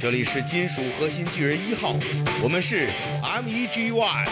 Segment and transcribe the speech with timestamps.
[0.00, 1.94] 这里是金属核心巨人一号，
[2.42, 2.86] 我们是
[3.22, 4.28] MEG One。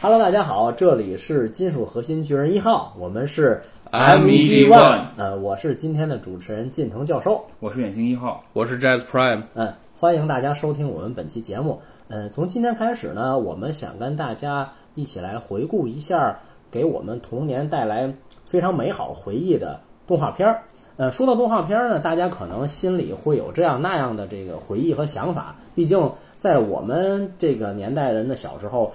[0.00, 3.60] Hello，大家好，这里是金属核心巨人一号，我们是
[3.90, 7.44] MEG One One 呃，我是今天的主持人近藤教授。
[7.58, 11.80] 我是远星一号，我是 Jazz Prime，嗯，欢迎大家收听我们本期节目。
[12.08, 16.38] 嗯，从今天开始呢，我们想跟大家一起来回顾一下
[16.70, 18.14] 给我们童年带来
[18.46, 20.62] 非常美好回忆的动画片儿。
[20.96, 25.56] 呃，说到动画片呢，大家可能心里会有这样那样的这个回忆和想法。
[25.74, 28.92] 毕竟在我们这个年代人的小时候，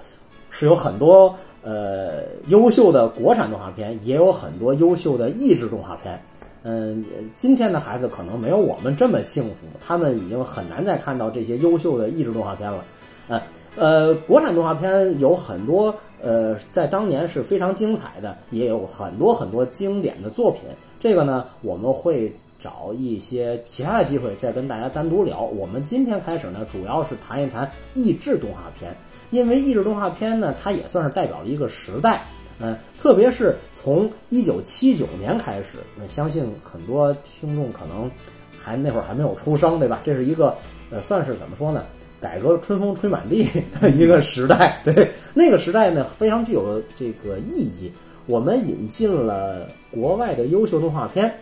[0.48, 6.18] 是有很多呃优秀的国产动画片，也有很多优秀的译制动画片。
[6.62, 7.04] 嗯，
[7.34, 12.82] 今天的孩子可能没有我们这么幸福，他们已经很难再看到这些优秀的译制动画片了。
[13.28, 13.42] 呃
[13.76, 20.62] 呃，国产动画片有很多呃，在当年是非常精彩的，也有很多很多经典的作品。
[21.00, 25.40] 这个呢，我们会找一些其他的机会再跟大家单独聊。
[25.40, 28.94] 我们今天开始呢，主要是谈一谈译制动画片，
[29.30, 32.22] 因为译制动画片呢，它也算是代表了一个时代。
[32.58, 38.10] 嗯，特别是从一九七九年开始，那相信很多听众可能
[38.58, 40.02] 还那会儿还没有出生，对吧？
[40.04, 40.54] 这是一个
[40.90, 41.86] 呃，算是怎么说呢？
[42.20, 43.48] 改革春风吹满地
[43.80, 44.82] 的一个时代。
[44.84, 47.90] 对，那个时代呢，非常具有这个意义。
[48.30, 51.34] 我们引进了国外的优秀动画片。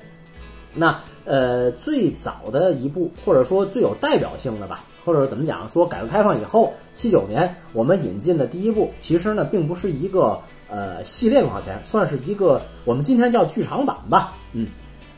[0.74, 5.68] 那呃，最早的一部，或者说最有代表性的吧，或者怎么讲？
[5.68, 14.34] 说改革开放以后，七九年我们引进的第一部，其实呢，并不是一个呃系列动画片，算是一个我们今天叫剧场版吧。
[14.52, 14.68] 嗯，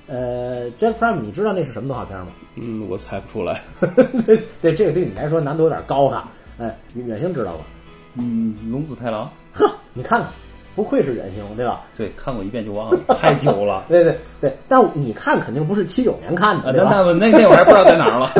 [0.06, 2.28] 呃，Jack Prime，你知道那是什么动画片吗？
[2.56, 3.60] 嗯，我猜不出来。
[4.62, 6.28] 对，这个对你来说难度有点高哈。
[6.58, 7.64] 哎，远星知道吧？
[8.14, 10.30] 嗯，龙子太郎，呵，你看看，
[10.80, 11.82] 不愧是远星，对吧？
[11.94, 13.84] 对，看过一遍就忘了，太久了。
[13.90, 16.88] 对对对，但你看肯定不是七九年看的，啊，对吧？
[16.90, 18.32] 那那那那我还不知道在哪儿了。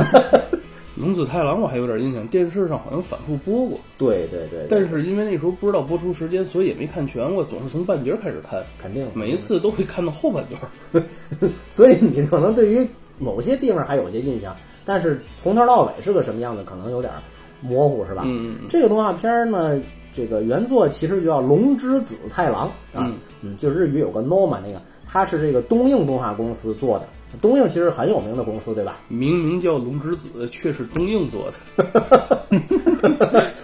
[0.97, 7.31] 龙子太郎我还有点印象，电视上好像反复播过，对对对，对但是因为那时候不知道播出时间，所以也没看全。
[7.31, 11.51] 我总是从半截开始看，肯定每一次都会看到后半段儿。
[11.71, 14.57] 所以你可能对于某些地方还有些印象，
[14.87, 17.13] 但是从头到尾是个什么样子，可能有点
[17.61, 18.23] 模糊，是吧？
[18.25, 19.79] 嗯，这个动画片儿呢，
[20.13, 22.67] 这个原作其实就叫《龙之子太郎》
[22.99, 27.07] 啊，嗯嗯，就日语有个 Noma 那个，它是这个东映动画公司做的。
[27.41, 28.97] 东映其实很有名的公司，对吧？
[29.07, 31.55] 明明叫龙之子，却是东映做的。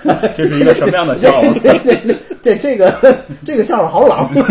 [0.36, 1.48] 这是一个什么样的笑话？
[2.40, 2.94] 这这个
[3.44, 4.28] 这个笑话好冷。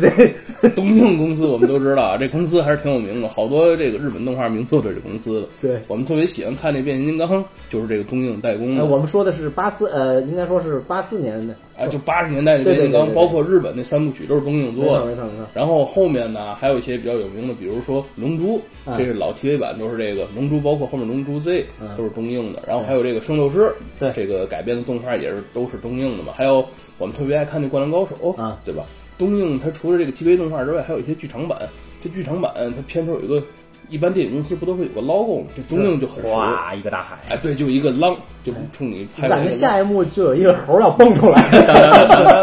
[0.00, 5.48] 对，东映公司我们都知道啊，这公司还是挺有名的，好多这个日本动画名作都是这公司的。
[5.60, 8.82] 对我们特别喜欢看这变形金刚，就是这个东映代工的。
[8.82, 15.04] 呃，我们说的是八四，呃，应该说是八四年的，啊，就八十年代的变形金刚，包括日本那三部曲都是东映做的。
[15.04, 15.46] 没错没错。
[15.52, 22.62] 然后后面呢，还有一些比较有名的，比如说《龙珠》，嗯这是老 TV 版，都是这个《龙珠》，包括后面《龙珠 Z 嗯》都是东映的。
[22.66, 23.58] 然后还有这个《圣斗士》，
[23.98, 26.32] 对这个改编的动画也是都是东映的嘛。
[26.34, 26.64] 还有
[26.98, 28.84] 我们特别爱看那《灌篮高手》，啊对吧？
[29.18, 31.58] 东映它除了这个 TV 动画之外，还有一些剧场版。
[32.02, 33.42] 这剧场版它片头有一个，
[33.88, 35.46] 一般电影公司不都会有个 logo 吗？
[35.54, 36.30] 这东映就很熟。
[36.30, 37.18] 哗，一个大海。
[37.28, 41.40] 哎，对，就一个浪，就冲你我感觉下一幕就有一个猴要蹦出来，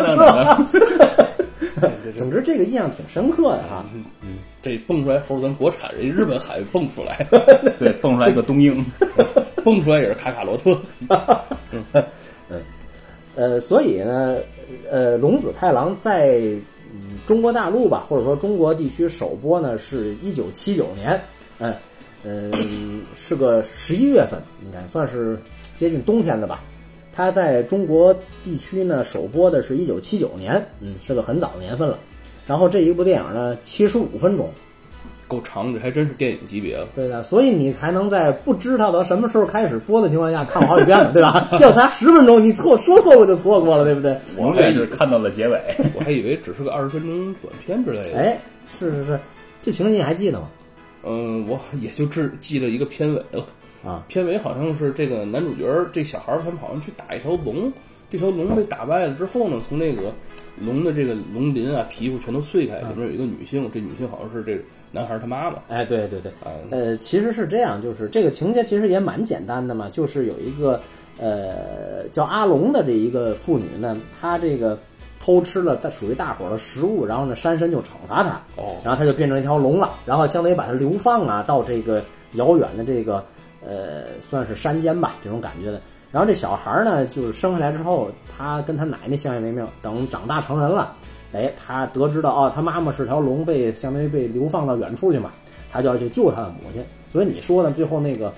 [0.08, 0.66] 是吧？
[2.16, 3.86] 总之，这个印象挺深刻的哈。
[3.94, 7.26] 嗯这蹦出来猴，咱国产人日本海蹦出来，
[7.80, 8.86] 对，蹦出来一个东映。
[9.64, 10.78] 蹦出来也是卡卡罗特。
[13.40, 14.36] 呃，所以呢，
[14.92, 16.42] 呃，龙子太郎在
[16.92, 21.18] 嗯中国大陆吧，或者说中国地区首播呢，是一九七九年，
[21.58, 21.74] 嗯
[22.26, 25.40] 嗯，是个十一月份，应该算是
[25.78, 26.62] 接近冬天的吧。
[27.14, 28.14] 它在中国
[28.44, 31.98] 地区呢首播的是一九七九年，嗯，是个很早的年份了。
[32.46, 34.50] 然后这一部电影呢，七十五分钟，
[35.30, 36.86] 够长，这还真是电影级别了。
[36.94, 41.48] 对的，所以你才能在不知道到什么时候开始播的情况下看好几遍了，对吧？
[41.58, 44.20] 调查十分钟，你错说错过就错过了，对不对？
[44.38, 45.58] 永远是看到了结尾。
[45.96, 48.38] 我还以为只是个二十分钟短片之类的。，哎，
[48.68, 49.20] 是是是，
[49.62, 50.50] 这情节你还记得吗？
[51.06, 53.46] 嗯，我也就只记得一个片尾了。
[53.86, 57.72] 啊，片尾好像是这个男主角儿这小孩儿他们好像去打一条龙，
[58.10, 60.14] 这条龙被打败了之后呢，从那个
[60.60, 65.58] 龙的这个龙鳞啊皮肤全都碎开，里面有一个女性，这女性好像是这个男孩儿他妈妈。
[65.68, 70.82] 哎，对对对，啊，呃，其实是这样，就是这个情节其实也蛮简单的嘛，就是有一个
[71.20, 74.78] 呃叫阿龙的这一个妇女呢，她这个
[75.20, 82.04] 偷吃了大属于大伙儿的食物，然后呢山神就惩罚她，哦，然后她就变成一条龙了，然后相当于把她流放啊到这个
[82.34, 83.24] 遥远的这个
[83.66, 85.82] 呃算是山间吧这种感觉的。
[86.12, 90.96] 然后这小孩儿呢，就是生下来之后，他跟他奶奶相依为命，等长大成人了，
[91.34, 95.32] 哎，他得知到哦，他妈妈是条龙，被相当于被流放到远处去嘛。
[95.72, 96.84] 他就要去救他的母亲。
[97.10, 97.72] 所以你说呢？
[97.72, 98.34] 最后那个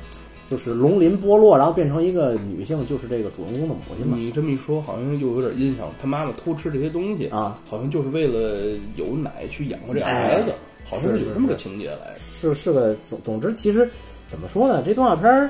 [0.49, 4.17] 就是龙鳞剥落，然后变成一个女性，就是这个主人公的母亲嘛。
[4.17, 5.87] 你这么一说，好像又有点印象。
[6.01, 12.19] 他妈妈偷吃这些东西啊，好像就是为了有奶去养活这孩子，哎好像是有这么个情节来着。
[12.19, 13.89] 是是个总总之，其实
[14.27, 14.81] 怎么说呢？
[14.83, 15.49] 这动画片儿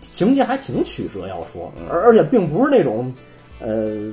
[0.00, 3.12] 情节还挺曲折，要说，而而且并不是那种
[3.60, 4.10] 呃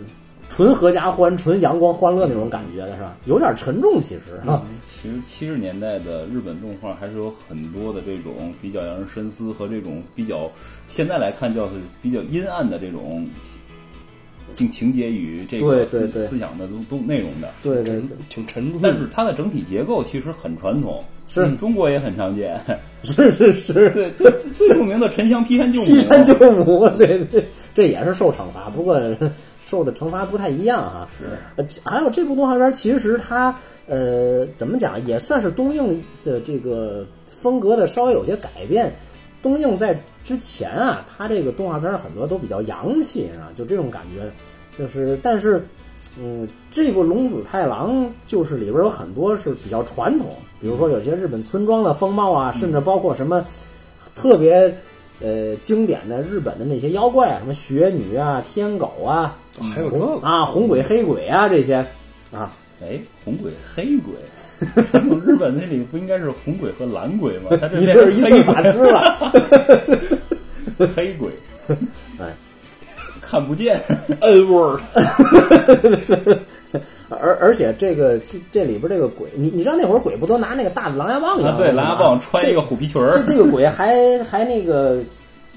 [0.49, 3.15] 纯合家欢、纯阳光欢乐那种感觉的是吧？
[3.25, 4.63] 有点沉重，其实啊。
[5.01, 10.49] 其实七十年代的日本动画还是有很多的这种比较让人深思和这种比较
[10.87, 13.27] 现在来看叫是比较阴暗的这种
[14.55, 17.53] 情情节与这个思思想的都都内容的。
[17.61, 22.59] 对对对，挺沉重，但是它的整体结构其实很传统，是嗯中国也很常见。
[23.03, 26.33] 是 是是， 对，最最著名的沉香劈山救母，劈山救
[26.63, 27.45] 母，对对，
[27.75, 28.99] 这也是受惩罚，不过
[29.67, 31.07] 受的惩罚不太一样啊。
[31.19, 31.25] 是
[31.57, 33.53] 呃，还有这部动画片，其实它
[33.85, 38.91] 呃怎么讲，也算是东映的这个风格的稍微有些改变。
[39.43, 44.31] 东映在之前啊，它这个动画片很多都比较洋气啊，就这种感觉。
[44.77, 45.65] 就是，但是，
[46.19, 50.27] 嗯，这部《龙子太郎》就是里边有很多是比较传统，
[50.59, 53.45] 比如说有些日本村庄的风貌啊，甚至包括什么
[54.15, 54.75] 特别
[55.21, 59.37] 呃经典的日本的那些妖怪啊，什么雪女啊、天狗啊，
[59.73, 60.19] 还有这个？
[60.21, 61.75] 啊红鬼、黑鬼啊这些
[62.31, 64.13] 啊，哎，红鬼、黑鬼，
[64.91, 67.49] 传统日本那里不应该是红鬼和蓝鬼吗？
[67.59, 69.31] 他这是一岁黑法师了。
[70.95, 71.31] 黑鬼，
[72.19, 72.35] 哎，
[73.19, 73.81] 看不见。
[74.21, 74.79] N word，
[77.09, 84.99] 而而且这个这这里边这个鬼，你你知道那会儿鬼不都拿那个大的狼牙棒一样啊，对，狼牙棒穿一个虎皮裙儿这，这个鬼还还那个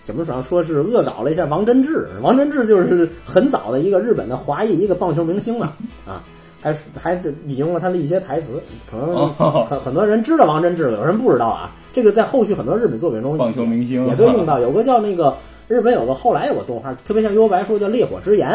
[0.04, 0.42] 怎么说？
[0.42, 2.08] 说是恶搞了一下王真治。
[2.22, 5.72] 王真治就是很早的一个日本的华裔一个棒球明星嘛，
[6.06, 6.22] 啊，
[6.60, 7.14] 还还
[7.46, 8.60] 引用了他的一些台词。
[8.90, 11.70] 可能哦很很多人知道王贞治，有人不知道啊。
[11.92, 14.60] 这个在后续很多日本作品中棒球明星也被用到。
[14.60, 15.36] 有个叫那个
[15.66, 18.48] 日本有个后来有个动画，特别像幽白说叫《烈火之炎》，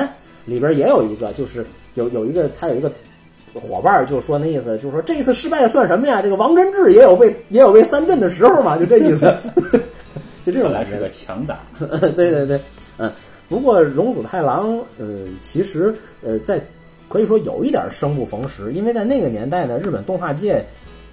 [0.45, 2.91] 里边也有一个，就是有有一个他有一个。
[3.57, 6.21] 伙伴儿就说那意思，就是说这次失败算什么呀？
[6.21, 9.33] 这个王贞治也有被也有被三振的时候嘛，就这意思，
[10.43, 10.99] 就这种感觉看来是。
[10.99, 11.59] 个强打，
[12.17, 12.59] 对对对，
[12.97, 13.09] 嗯，
[13.47, 16.59] 不过龙子太郎，嗯，其实呃，在
[17.07, 20.61] 可以说有一点生不逢时，因为在那个年代呢，日本动画界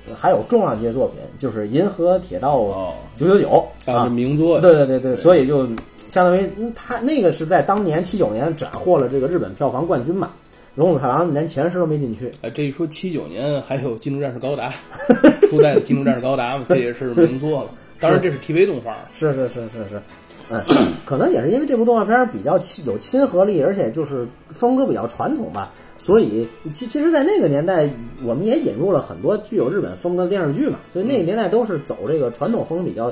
[0.09, 3.49] 呃还有重量级的作品，就是《银河铁道哦九九九》
[3.93, 5.65] 啊，这名作，对对对对，所以就
[6.09, 10.33] 相当于嗯他那个是在当年七九年斩获了这个日本票房冠军嘛，
[10.75, 12.31] 龙虎太郎连前十都没进去。
[12.41, 14.73] 哎，这一说七九年还有《机动战士高达
[15.51, 17.71] 》，初代的《机动战士高达》嘛，这也是名作了。
[18.01, 20.03] 当然，这是 TV 动画，是是是是是，
[20.51, 20.61] 嗯，
[21.05, 27.89] 可能也是因为这部动画片儿比较亲有亲和力，而且就是风格比较传统吧，所以其其实，在那个年代，
[28.25, 33.05] 我们也引入了很多具有日本风格的电视剧嘛，所以那个年代都是走这个传统风比较，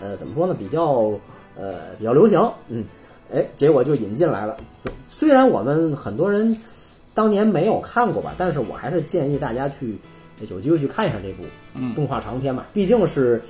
[0.00, 1.12] 呃，怎么说呢，比较
[1.56, 2.84] 呃比较流行，嗯，
[3.32, 4.56] 哎，结果就引进来了。
[5.06, 6.56] 虽然我们很多人
[7.14, 9.96] 当年没有看过吧，但是我还是建议大家去
[10.48, 11.44] 有机会去看一下这部
[11.94, 13.40] 动画长片嘛，毕竟是。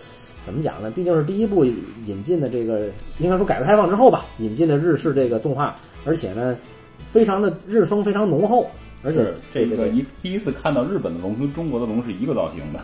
[0.45, 0.91] 怎么讲呢？
[0.91, 2.89] 毕竟是第一部引进的这个，
[3.19, 6.59] 应该说改革开放之后吧，引进的日式这个动画，而且呢，
[7.07, 8.69] 非常的日风非常浓厚，
[9.05, 12.81] 而且是这个一第一次看到日本的龙跟中国的龙是一个造型的。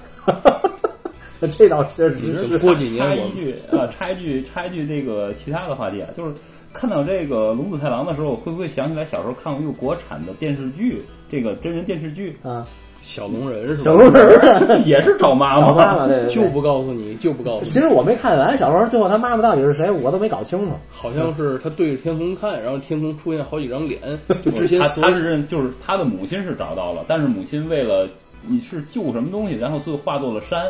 [1.40, 2.58] 那 这倒确实是。
[2.58, 6.34] 过几年插一我句啊，插一句，插一句这个其他的话题啊，就是
[6.78, 12.64] 看到这个龙子太郎的时候，会不会想起来小时候看过一个国产的电视剧，这个真人电视剧啊，
[13.00, 13.82] 小龙人是吧？
[13.82, 17.66] 小龙人儿也是找妈妈，找妈妈，就不告诉你，就不告诉你。
[17.68, 20.72] 其实我没看完，小时候最后他妈妈到底是谁，我都没搞清楚。
[20.88, 24.00] 好像是他对着天空看，然后天空出现好几张脸，
[24.44, 28.08] 就之前他是认就是他的母亲是找到了，但是母亲为了
[28.46, 30.62] 你是救什么东西，然后最后化作了山，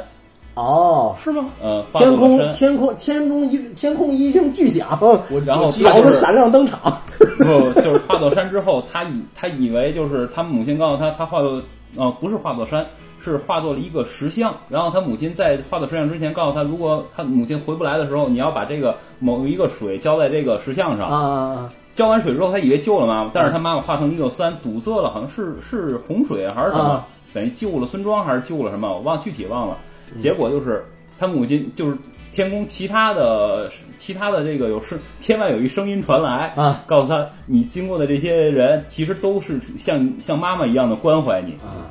[0.58, 1.46] 哦，是吗？
[1.62, 7.00] 呃，天空天空天空一天空一声巨响，我然后老子闪亮登场。
[7.38, 7.44] 不
[7.80, 11.62] 就是化作山之后，他以他以为就是他母亲告诉他，他化作
[11.96, 12.84] 呃不是化作山，
[13.20, 14.52] 是化作了一个石像。
[14.68, 21.08] 然后他母亲在化作石像之前告诉他，如果他母亲回不来的时候，你要把这个某一个水浇在这个石像上。
[21.08, 21.72] 啊啊啊！
[21.94, 29.76] 浇完水之后，他以为救了妈妈，但是他妈妈化成一个山堵塞了，好像是是洪水还是什么啊，等于救了村庄还是救了什么，我忘具体忘了。
[30.18, 30.84] 结果就是
[31.18, 31.96] 他母亲就是
[32.32, 41.52] 天宫其他的其他的这个有声，天外有一声音传来啊，告诉他你经过的这些人其实都是像像妈妈一样的关怀你。
[41.54, 41.90] 啊，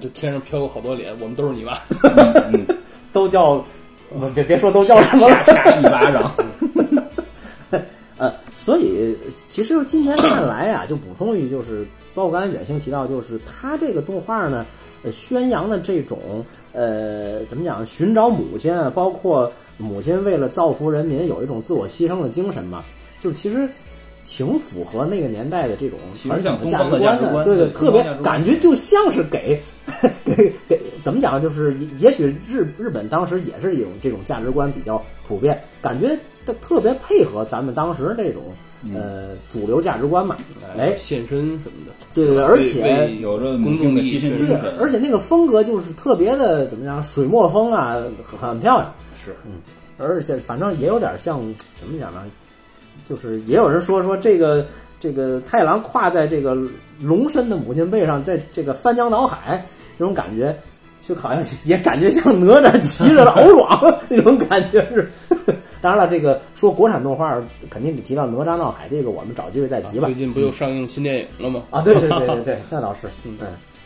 [0.00, 1.78] 这天上飘过好多脸，我们都是你妈。
[2.52, 2.66] 嗯，
[3.12, 3.64] 都叫，
[4.34, 5.36] 别别说都叫什么了。
[5.46, 6.34] 啪一巴掌。
[8.16, 14.64] 呃，所以其实今天看来啊，就补充一句，就是包括刚才远星提到，就是他这个动画呢，
[15.02, 22.84] 呃，宣扬的这种呃，怎么讲，寻找母亲啊，包括母亲为了造福人民有一种自我牺牲的精神嘛，
[23.18, 23.66] 就是其实。
[24.26, 29.60] 挺符合那个年代的这种传统的价值观的对对，特别感觉就像是给
[30.24, 38.44] 给给怎么讲，就是也许日日本当时也是有这种价值观比较普遍，感觉它特别配合咱们当时这种
[38.92, 40.36] 呃主流价值观嘛。
[40.76, 48.92] 哎，献身什么的，对对对，而且有着公众的牺牲精对神，，而且那个风格就是特别的怎么讲，水墨风啊，很很漂亮。
[49.24, 49.52] 是嗯
[49.96, 51.40] 而且反正也有点像
[51.78, 52.24] 怎么讲呢？
[53.08, 54.66] 就是也有人说说这个
[54.98, 56.56] 这个太郎跨在这个
[57.00, 59.64] 龙身的母亲背上，在这个翻江倒海
[59.96, 60.54] 这种感觉，
[61.00, 65.08] 就好像也感觉像哪吒骑着敖壮 那种感觉是。
[65.84, 67.38] 当然了，这个说国产动画
[67.68, 70.14] 肯定得提到哪吒闹海，这个我们找机会再提吧最。
[70.14, 71.62] 近不又上映新电影了吗？
[71.70, 73.36] 啊，对对对对对，那倒是，嗯。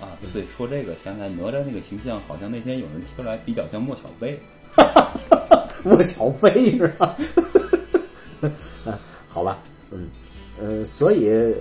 [0.01, 4.39] 啊，对，说这个想起来哪吒那个形象，好像那天有人提出来比较像莫小贝，
[5.83, 7.17] 莫小贝是吧？
[8.43, 8.53] 嗯，
[9.27, 9.59] 好吧，
[9.91, 10.07] 嗯，
[10.63, 11.53] 呃，所以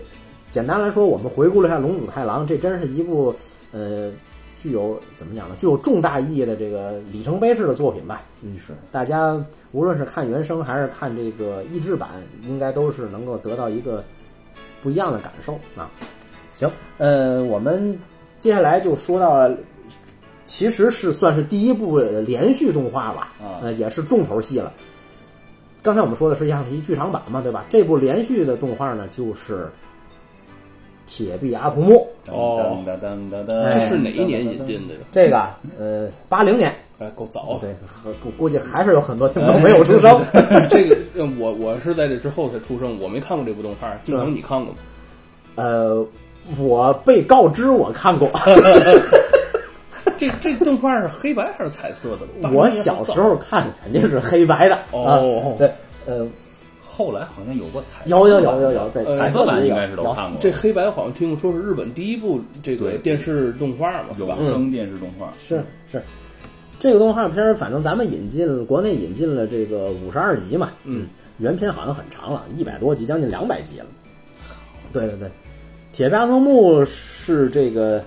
[0.52, 3.36] 简单来说，我们回顾了一下《龙子太郎》，这真是一部
[3.72, 4.12] 呃
[4.58, 5.56] 具有怎么讲呢？
[5.58, 8.22] 具有重大意义的这个里程碑式的作品吧。
[8.42, 9.40] 嗯，是大家
[9.72, 12.10] 无论是看原声还是看这个译制版，
[12.42, 14.04] 应该都是能够得到一个
[14.82, 15.90] 不一样的感受啊。
[16.54, 17.98] 行，呃，我们
[18.40, 19.56] 接下来就说到了，
[20.46, 24.74] 其实是算是第一部呃连续动画吧，啊呃，也是重头戏了。
[25.84, 27.66] 刚才我们说的实际上是一剧场版嘛，对吧？
[27.70, 29.54] 这部连续的动画呢，就是
[31.08, 32.08] 《铁臂阿童木》。
[32.32, 35.00] 哦噔噔噔噔哎噔，这是哪一年引进的呀？
[35.12, 37.58] 这个啊呃，八零年，哎，够早。
[37.60, 37.74] 对，
[38.04, 40.20] 我估估计还是有很多听众没有出生。
[40.70, 43.92] 这个呃我我是在这之后才出生，我没看过这部动画。
[44.04, 44.80] 金城，你看过吗？
[45.56, 46.06] 呃，
[46.60, 48.30] 我被告知我看过，
[50.18, 52.50] 这这动画是黑白还是彩色的？
[52.50, 54.78] 我小时候看肯定是黑白的。
[54.92, 55.72] 哦啊对，
[56.06, 56.28] 呃，
[56.98, 64.36] 后来好像有过彩色有有有有有，彩色版应该是都看过，这黑白好像听说是日本第一部这个电视动画嘛，有吧？
[64.40, 66.02] 声电视动画，是是，
[66.80, 73.86] 这个动画片儿，反正咱们引进国内引进了这个五十二集嘛，嗯，原片好像很长了，一百多集，将近两百集了。
[74.92, 75.30] 对对对，
[75.94, 78.04] 铁臂阿童木是这个，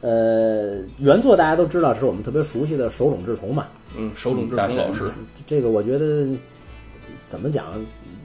[0.00, 3.66] 呃，原作大家都知道，是我们特别熟悉的手冢治虫嘛。
[3.94, 5.04] 嗯，手冢治虫老师，
[5.46, 6.26] 这个我觉得
[7.28, 7.66] 怎么讲，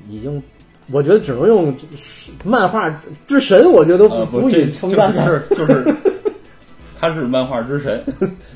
[0.10, 0.42] 已经。
[0.92, 1.74] 我觉得只能用
[2.44, 2.90] 漫画
[3.26, 5.24] 之神，我觉得都不呃足以称赞他。
[5.28, 5.96] 是就是，
[7.00, 8.04] 他是漫画之神，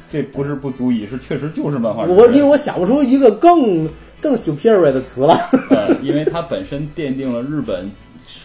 [0.09, 2.17] 这不是不足以，是确实就是漫画之神。
[2.17, 3.89] 我因为我想不出一个更
[4.19, 5.49] 更 superior 的词了。
[5.69, 7.89] 呃，因为它本身奠定了日本，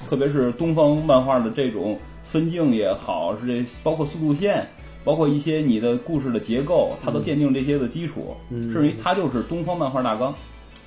[0.09, 4.65] 特别是东方漫画的这种分镜也好，是这包括速度线，
[5.03, 10.33] 包括一些你的故事的结构，它都奠定这些的基础，甚至于它就是东方漫画大纲。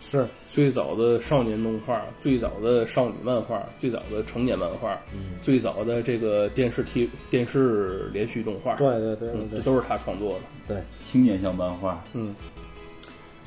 [0.07, 4.95] 是，最早的少年动画，最早的少女漫画，最早的成年漫画，
[5.41, 10.39] 最早的这个电视 T 电视连续动画，对对对嗯，对这都是他创作的。
[10.67, 10.77] 对。
[11.03, 12.35] 青年向漫画，嗯，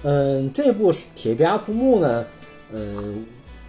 [0.02, 2.26] 嗯，这部《铁臂阿童木》呢，
[2.72, 3.24] 嗯，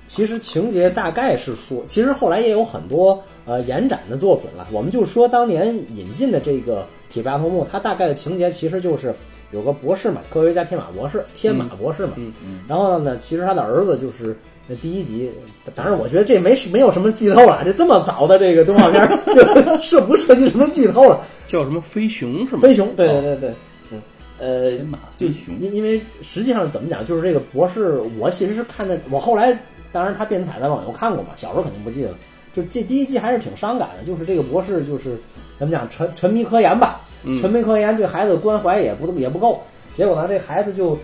[0.07, 4.67] 其实情节大概是说，其实后来也有很多呃延展的作品了。
[4.71, 9.13] 我们就说当年引进的这个《铁臂阿童木》，它大概的情节其实就是
[9.51, 12.13] 有个博士嘛，科学家天马博士，天马博士嘛。
[12.17, 14.37] 嗯嗯然后呢，其实他的儿子就是
[14.67, 15.31] 那第一集，
[15.73, 21.19] 当然我觉得这没没有什么剧透了，这这么早的这个动画片儿， 就涉不涉及什么剧透了？
[21.47, 22.61] 叫什么飞熊是吗？
[22.61, 23.53] 飞熊，对对对对，
[23.91, 24.01] 嗯，
[24.37, 29.57] 呃，天马就飞熊因因为实际上怎么讲，就是这个博士，我其实是看的，我后来
[29.91, 32.17] 当然他变彩的网游看过嘛，小时候肯定不记得了。
[32.53, 35.17] 就这第一季还是挺伤感的，就是这个博士就是
[35.57, 39.61] 怎么讲沉沉迷科研吧，嗯沉迷科研对孩子的关怀也不也不够，
[39.95, 40.97] 结果呢这孩子就。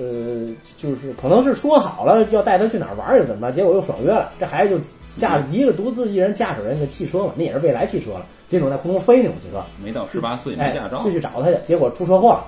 [0.00, 0.46] 呃，
[0.76, 3.52] 就是可能是说好了就要带他去哪儿玩儿，又怎么着？
[3.52, 4.30] 结果又爽约了。
[4.38, 9.60] 这孩子就驾一个独自一人驾驶着那个汽车嘛，那也是未来汽车了，这种在空中飞那种汽车。
[9.82, 12.46] 没到十八岁没哎驾照就，去找他去，结果出车祸了，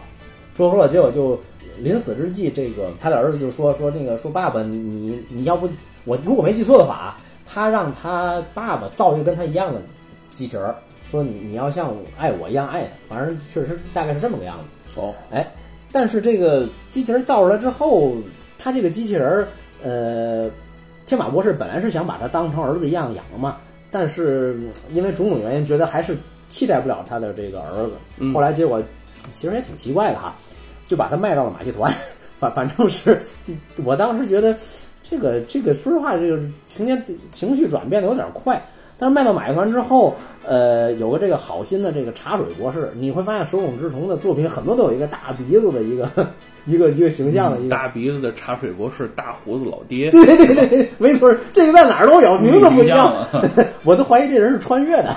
[0.57, 1.37] 出车祸了，结果就
[1.77, 5.69] 临死之际，这个他的儿子就说说那个说爸爸，你你要不
[6.05, 9.83] 我如果没记错的话，他让他爸爸造一个跟他一样的
[10.33, 10.77] 机器人儿，
[11.11, 15.01] 说你你要像爱我一样爱他，反正确实大概是这么个样子。
[15.01, 15.47] 哦，哎，
[15.91, 18.15] 但是这个机器人造出来之后，
[18.59, 19.49] 他这个机器人儿，
[19.83, 20.51] 呃，
[21.07, 23.59] 天马博士本来是想把他当成儿子一样养嘛，
[23.91, 26.17] 但是嗯因为种种原因，觉得还是
[26.49, 27.95] 替代不了他的这个儿子。
[28.19, 28.83] 嗯后来结果
[29.33, 30.37] 其实也挺奇怪的哈，
[30.87, 31.93] 就把他卖到了马戏团，
[32.39, 33.19] 反反正是
[33.85, 34.57] 我当时觉得。
[35.03, 36.97] 这个这个说实话，这个情节
[37.33, 38.63] 情绪转变的有点快。
[39.01, 40.15] 但是卖到买团之后，
[40.47, 46.09] 呃，有个这个好心的这个茶水博士，你会发现手冢治虫的作品很多都有一个大鼻子的一个
[46.67, 53.27] 一个一个形象的一个，大鼻子的茶水博士，大胡子老爹， 对对对对，没错，这个在哪儿都有，名字不一样
[53.85, 55.17] 我都怀疑这人是穿越的，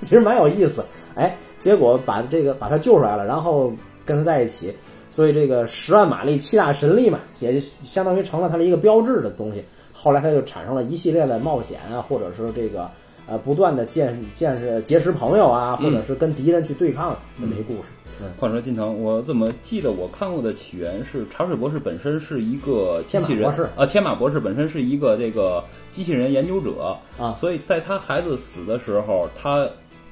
[0.00, 0.82] 其实蛮有意思。
[1.14, 3.70] 哎，结果把这个把他救出来了，然后
[4.06, 4.74] 跟他在一起，
[5.10, 9.62] 所以这个十万马力七大神力嘛，也相当于成了他的一个标志的东西。
[9.92, 12.88] 后来他就产生了一系列的冒险啊，或者是这个
[13.28, 17.88] 呃不断的见见识结识朋友啊，或者是跟敌人去对抗这么一故事。
[18.20, 23.70] 嗯，话说金腾，我怎么记得我看过的起源是茶水博士本身是一个机器人天马博士。
[23.76, 27.36] 啊，天马博士本身是一个这个机器人研究者啊。
[27.38, 29.68] 所以在他孩子死的时候，他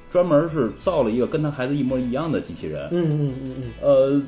[0.08, 4.22] 专门是造了一个跟他孩子一模一样的机器人，嗯嗯嗯嗯，呃，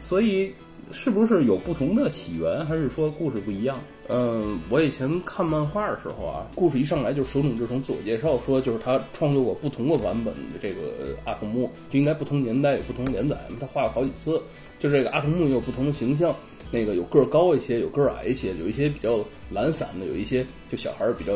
[0.00, 0.54] 所以
[0.90, 3.78] 是不是有不同的起源，还是说故事不一样？
[4.08, 13.36] 嗯，我以前看漫画的时候啊，故事一上来就是手冢治虫自我介绍，说就是他创作过不同的版本的这个阿童木，就应该不同年代有不同连载。
[13.60, 14.40] 他画了好几次，
[14.78, 16.34] 就这个阿童木也有不同的形象，
[16.70, 19.18] 那个有个儿高一些，有个儿矮一些，有一些比较
[19.50, 21.34] 懒散的，有一些就小孩儿比较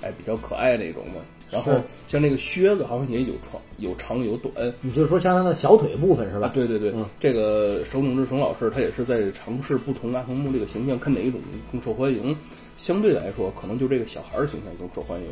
[0.00, 1.20] 哎比较可爱那种嘛。
[1.52, 1.72] 然后
[2.08, 6.46] 像那个靴子好像也有长有长有短，你就是说像他的小腿部分是吧？
[6.46, 11.38] 啊，对对对，嗯这个手冢治虫老师他也是在尝试不同阿童木这个形象，看哪一种
[11.70, 12.34] 更受欢迎。
[12.76, 15.26] 相对来说，可能就这个小孩儿形象更受欢迎。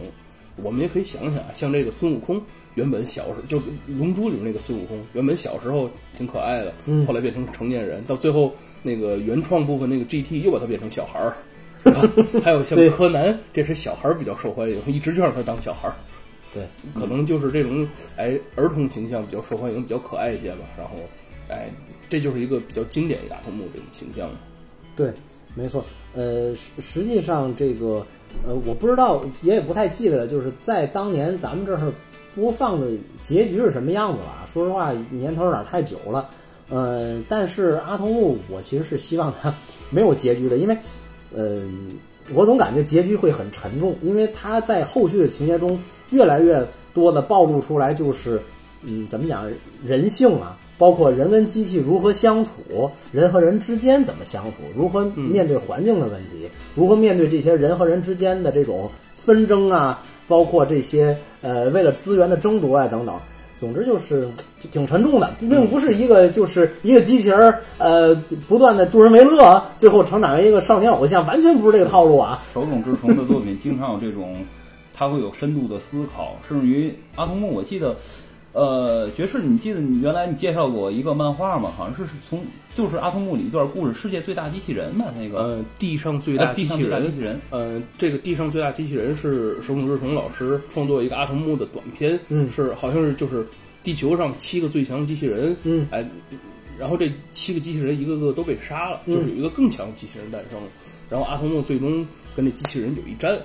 [0.63, 2.41] 我们也可以想想啊，像这个孙悟空，
[2.75, 11.35] 原本小时候就《龙珠》里面那个孙悟空，原本小时候挺可爱的，嗯后来变成成年人，到最后那个原创部分那个 GT 又把他变成小孩儿。
[11.83, 12.03] 是吧
[12.45, 15.95] 还有像柯南，这是小孩儿比较受欢迎，一直就让他当小孩儿。
[16.53, 20.65] 对，可能就是这种哎儿童形象比较受欢迎，比较可爱一些吧。
[20.77, 20.97] 然后
[21.49, 21.71] 哎，
[22.09, 24.29] 这就是一个比较经典亚童木这种形象。
[24.97, 25.13] 对，
[25.55, 25.85] 没错。
[26.15, 28.05] 呃，实实际上这个
[28.45, 30.27] 呃，我不知道，也也不太记得了。
[30.27, 31.93] 就是在当年咱们这儿
[32.35, 32.89] 播放的
[33.21, 34.45] 结局是什么样子了啊？
[34.47, 36.29] 说实话，年头有点太久了。
[36.69, 39.55] 呃，但是阿童木，我其实是希望它
[39.91, 40.77] 没有结局的，因为，
[41.35, 41.99] 嗯、
[42.35, 45.79] 我总感觉结局会很沉重，因为他在后续的情节中
[46.11, 48.41] 越来越多的暴露出来，就是，
[48.83, 49.45] 嗯，怎么讲，
[49.85, 52.51] 人性啊，包括人跟机器如何相处，
[53.13, 63.15] 人和人之间怎么相处，如何面对环境的问题，如何面对这些人和人之间的这种纷争啊，包括这些呃为了资源的争夺啊等等。
[63.61, 64.27] 总之就是
[64.73, 68.15] 挺沉重的，并不是一个就是一个机器人儿，呃，
[68.49, 72.43] 不断的助人为乐，最后成长为一个少年偶像，完全不是这个套路啊。
[72.55, 74.35] 手冢治虫的作品经常有这种，
[74.95, 77.95] 他会有深度的思考，甚至于阿童木，我记得，
[78.53, 81.73] 呃，爵士，你记得你原来你介绍过一个漫画吗？
[81.77, 82.43] 好像是从
[82.75, 85.39] 就是阿童木里一段故事，世界最大机器人嘛，那个。
[85.39, 93.47] 呃，地上最大呃地上机器人，最大机器人，呃，这个地上最大机器人是手冢治虫老师创作一个阿童木的短片，嗯是好像是就是
[93.85, 95.87] 地球上七个最强机器人，嗯。
[95.91, 96.05] 哎，
[96.79, 99.15] 然后这七个机器人一个个都被杀了，嗯。
[99.15, 100.61] 就是有一个更强的机器人诞生。
[100.61, 100.67] 了，
[101.09, 103.39] 然后阿童木最终跟这机器人有一战，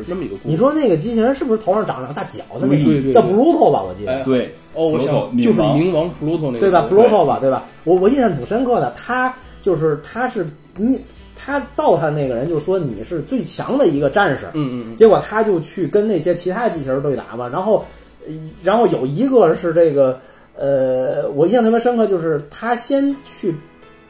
[0.00, 0.48] 是这么一个故事。
[0.48, 2.76] 你说那个机器人是不是头上长两个大角的那个？
[2.76, 4.12] 对对对叫 Pluto 吧，我记得。
[4.12, 7.64] 哎对，哦，我想就是冥王冥王 Pluto 那个对吧词？Pluto 吧，对吧？
[7.84, 11.00] 我我印象挺深刻的，他就是他是你
[11.36, 17.84] 他造他那个人就说你是最强的一个战士，嗯嗯嗯，结果他就去跟那些其他机器人对打嘛，然后
[18.26, 20.18] 呃然后有一个是这个
[20.56, 23.54] 呃，我印象特别深刻，就是他先去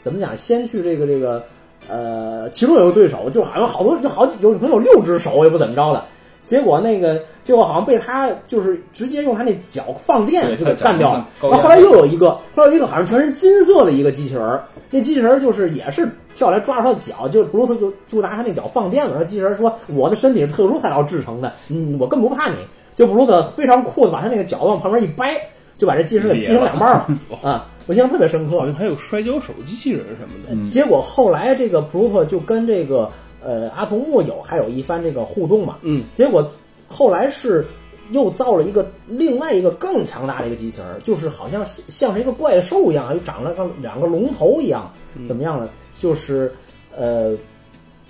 [0.02, 1.42] 怎么讲，先去这个这个
[1.88, 6.04] 呃，其中有个对手，就好像好多就好几有可能有六只手，也不怎么着的。
[6.44, 11.28] 结果那个，结果好像被他就是直接用他那脚放电就给干掉了。
[11.40, 19.16] 脚然后后来又有一个，后来有一个好像全身金色的一个机器人儿，那机器人儿就是也是跳来抓住他的脚，就布鲁斯就就拿他那脚放电了。
[19.18, 22.56] 那机器人儿说：“我的身体是特殊材料制成的，嗯，我根本不怕你。”
[22.92, 25.40] 就布鲁斯非常酷的把他那个脚往旁边一掰，
[25.78, 27.08] 就把这机器人给劈成两半儿了
[27.48, 27.66] 啊！
[27.86, 28.58] 我印象特别深刻。
[28.58, 30.66] 好像还有摔跤手机器人什么的。
[30.68, 33.10] 结果后来这个普鲁托就跟这个
[33.42, 36.48] 呃阿童木有还有一番这个互动嘛，嗯，结果
[36.88, 37.66] 后来是
[38.10, 44.90] 又造了一个另外一个更强大的一个机器人，就是好像像是一个怪兽一样，又长了个两个龙头一样，
[45.26, 45.68] 怎么样呢？
[45.98, 46.52] 就是
[46.96, 47.36] 呃。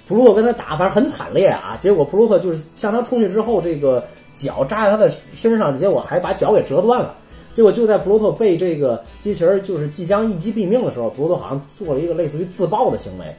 [0.08, 1.76] 普鲁托跟他打，反正很惨烈啊。
[1.80, 4.04] 结果普鲁托就是向他冲去之后，这个
[4.34, 7.14] 脚扎在他的身上，结果还把脚给折断了。
[7.52, 13.34] 结果就在普鲁托被这个机器人就是即将一击毙命的时候，普鲁托好像做了一个类似于自爆的行为，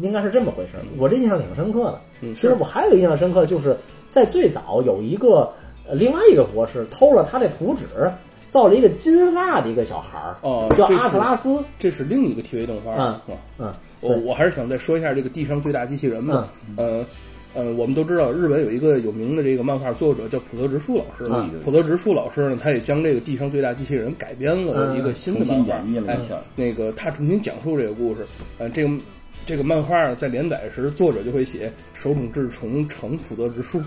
[0.00, 0.72] 应该是这么回事。
[0.96, 2.00] 我这印象挺深刻的。
[2.20, 3.76] 嗯其实我还有个印象深刻，就是
[4.10, 5.52] 在最早有一个
[5.86, 8.10] 呃另外一个博士偷了他的图纸，
[8.50, 10.34] 造了一个金发的一个小孩儿，
[10.74, 11.62] 叫阿哦这是特拉斯。
[11.78, 13.36] 这是另一个 TV 动画嗯？
[13.58, 16.48] 嗯，我我还是想再说一下这个地上最大机器人嘛。
[16.76, 17.04] 呃
[17.58, 21.28] 呃，我们都知道日本有一个有名的这个漫画作者叫普泽直树老师。
[21.28, 26.44] 嗯浦泽直树老师呢，他也将这个地上最大机器人改编了一个新的新漫画，哎演绎了。
[26.54, 28.24] 那个他重新讲述这个故事。
[28.58, 28.90] 呃，这个
[29.44, 33.82] 这个漫画在连载时，作者就会写手冢治虫成普泽直树。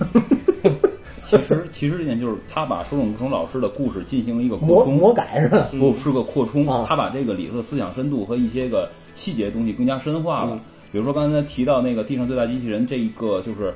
[1.24, 5.70] 其实其实这点就是他把手冢治虫老师的故事进行了一个扩充，魔魔改是吧？
[5.80, 10.60] 不是个扩充啊，他把这个里头的思想深度和一些个细节的东西更加深化嗯了。
[10.92, 13.74] 比如说刚才提到那个地上最大机器人这一个，就是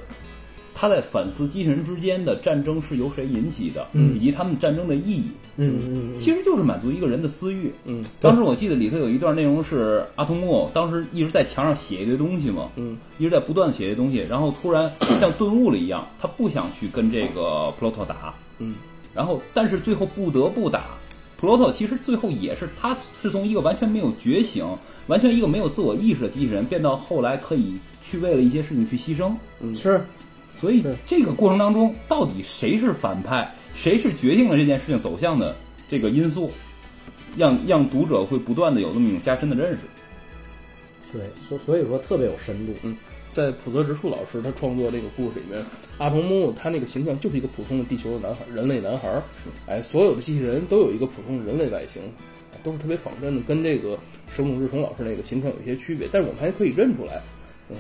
[0.74, 5.24] 他在反思机器人之间的战争是由谁引起的，以及他们战争的意义。
[5.58, 7.72] 嗯嗯嗯，其实就是满足一个人的私欲。
[7.86, 18.76] 嗯，当时我记得里头有一段内容是阿童木当时一直在墙上写一堆东西嘛，嗯，一直在不断的写一堆东西，然后突然 像顿悟了一样，他不想去跟这个普罗托打，嗯，
[19.14, 20.88] 然后但是最后不得不打。
[21.46, 24.66] 普罗特其实最后也是，他是从一个完全没有觉醒、
[25.06, 29.32] 完全一个没有自我意识的机器人，变到后来可以去为了一些事情去牺牲。
[29.60, 30.04] 嗯是
[30.60, 35.56] 所以这个过程当中，到底谁是反派，谁是决定了这件事情走向的
[35.88, 36.50] 这个因素，
[37.38, 39.82] 让让读者会不断的有这么一种加深的认识。
[41.14, 42.74] 对，所所以说特别有深度。
[43.36, 45.62] 在普泽直树老师他创作这个故事里面，
[45.98, 49.22] 阿童木他那个形象就是一个普通的地球的男孩，人类男孩儿。
[49.68, 52.02] 哎，所有的机器人都有一个普通的人类外形，
[52.54, 54.00] 哎都是特别仿真的，跟这个
[54.32, 57.22] 手冢治虫老师那个形象有一些区别，但是我们还可以认出来。
[57.70, 57.76] 嗯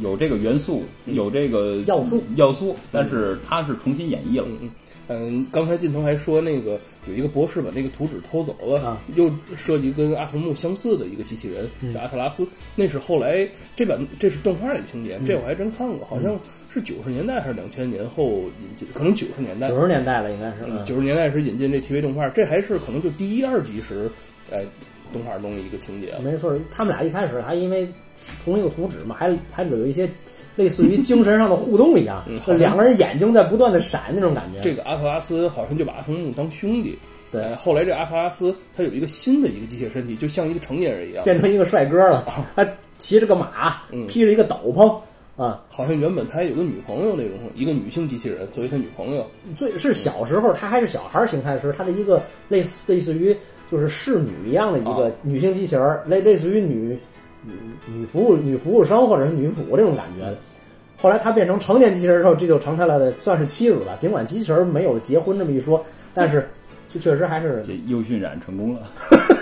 [0.00, 4.46] 有这个元素，有这个要素要素，但是它是重新演绎了。
[4.48, 4.70] 嗯嗯。
[5.08, 12.46] 嗯，刚才镜头还说那个有一个博士把那个图纸偷走了，啊又设计跟阿童木相似的一个机器人，叫阿特拉斯。
[12.74, 16.38] 那是后来这版这是动画里情节，这我还真看过，好像
[16.72, 19.68] 是九十年代还是两千年后引进，可能九十年代。
[19.68, 20.56] 九十年代了，应该是。
[20.66, 24.10] 嗯九十年代时引进这 TV 动画，这还是可能就第一二集时，
[24.50, 24.64] 哎，
[25.14, 26.20] 动画中的一个情节了。
[26.20, 27.88] 没错，他们俩一开始还因为
[28.44, 30.06] 同一个图纸嘛，还还有一些
[30.56, 32.22] 类似于精神上的互动一样
[32.58, 34.60] 两个人眼睛在不断的闪那种感觉。
[34.60, 36.98] 这个阿特拉斯好像就把阿童木当兄弟。
[37.30, 41.24] 对哎后来这阿特拉斯他有一个新的一个机械身体，就像一个成年人一样。
[41.24, 42.24] 变成一个帅哥了，
[42.54, 42.64] 他
[42.98, 45.60] 骑着个马，嗯披着一个斗篷啊。
[45.68, 49.28] 好像原本他还有个女朋友那种，一个女性机器人作为他女朋友。
[49.56, 53.36] 最是小时候他还是小孩形态时，他的一个类似类似于
[53.70, 56.98] 就是侍女一样的一个啊女性机器人儿，类类似于女
[57.42, 57.52] 女
[57.86, 60.34] 女服务女服务生或者是女仆这种感觉。
[60.96, 63.96] 后来她变成成年机器人之后，这就成他的算是妻子了。
[63.98, 66.48] 尽管机器人没有结婚这么一说，但是
[66.88, 68.80] 就确实还是这优驯染成功了，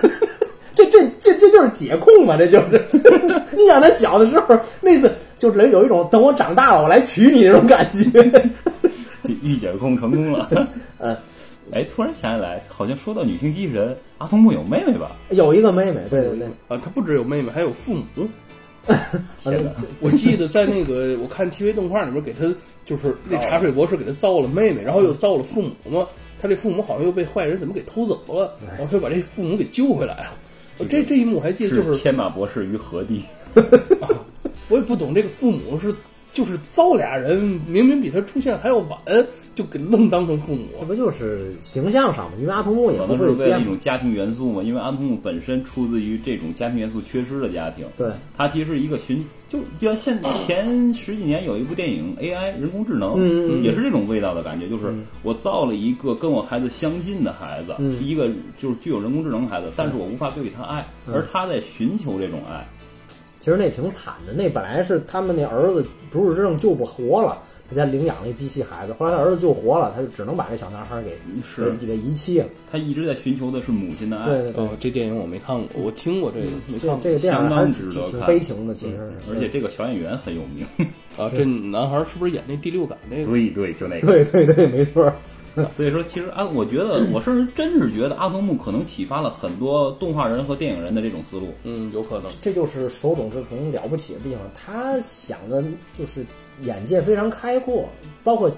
[0.74, 2.82] 这这这这就是解控嘛，这就是。
[3.54, 8.04] 你想他小的时候那次就是有一种等我长大了我来娶你那种感觉。
[9.22, 10.48] 这御解控成功了。
[10.98, 11.16] 嗯，
[11.72, 15.12] 哎，突然想起来，好像说到女性机器人，阿童木有妹妹吧？
[15.30, 18.28] 有一个妹妹，对对对，啊，他不只有妹妹，还有父母。
[19.44, 19.70] 天哪！
[20.00, 22.52] 我记得在那个我看 TV 动画里面，给他
[22.84, 26.06] 就是那茶水博士给他造了妹妹，然后又造了父母嘛。
[26.40, 30.32] 他这父母好像又被坏人怎么给偷走了，然后他就把这父母给救回来了。
[30.78, 33.22] 我这这一幕我还记得，就是天马博士于何地？
[34.68, 35.94] 我也不懂这个父母是
[36.32, 38.98] 就是造俩人，明明比他出现还要晚，
[39.54, 40.66] 就给愣当成父母。
[40.78, 42.32] 这不就是形象上吗？
[42.40, 47.86] 因为阿童木也不会可能是为了编一种家庭元素嘛，因为阿童木本身出自于这种家庭元素缺失的家庭。
[47.96, 54.86] 对，他其实是一个寻，就就像现前十几年有一部电影 AI 人工智能，嗯嗯嗯也是这种味道的感觉，就是
[55.22, 62.66] 我造了一个跟我孩子相近的孩子，嗯是一个就是具有人工智能的孩子，但是我无法给予他爱，嗯而他在寻求这种爱。
[63.42, 64.32] 其实那挺惨的。
[64.32, 72.46] 那本来是他们那儿子不治之症救不活了，他家领养那机器孩子，后来他儿子救活了，他就只能把这小男孩给是给给遗弃了。
[72.70, 77.02] 他一直在寻求的是母亲的爱，对对对哦，，这电影我没看过，我听过这个，没这看过。
[77.02, 79.32] 这个电影还相当是挺挺值得看悲情的，其实是。
[79.32, 80.64] 而且这个小演员很有名。
[81.18, 83.26] 啊，这男孩是不是演那第六感那个？
[83.26, 84.06] 对对，就那个。
[84.06, 85.12] 对对对，没错。
[85.76, 91.48] 所以说，其实啊，我觉得，我甚至真是觉得阿童木可能启发了很多动画人和电影人的这种思路。
[91.64, 92.30] 嗯，有可能。
[92.40, 95.62] 这就是手冢治虫了不起的地方，他想的
[95.92, 96.24] 就是
[96.62, 97.88] 眼界非常开阔，
[98.24, 98.50] 包括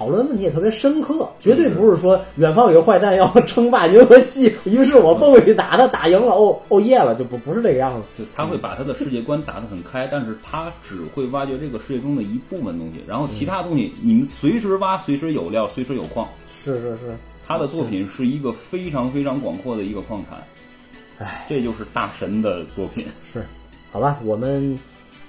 [0.00, 8.24] 讨论问题也特别深刻，绝对不是说远方有个坏蛋要 称霸银河系，于是我蹦过去打他，打赢了，哦哦耶了，就不不是这个样子。
[8.34, 16.26] 他会把他的世界观打得很开，但是他只会挖掘这个世界中的一部分东西，然后其他东西你们随时挖，随时有料，随时有矿。
[16.48, 17.14] 是是是，
[17.46, 20.42] 他的作品是一个非常非常广阔的一个矿产，
[21.18, 23.04] 唉，这就是大神的作品。
[23.30, 23.44] 是，
[23.92, 24.78] 好吧，我们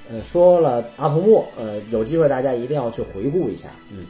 [0.09, 4.05] 呃说了阿童木，呃，有机会大家一定要去回顾一下，嗯。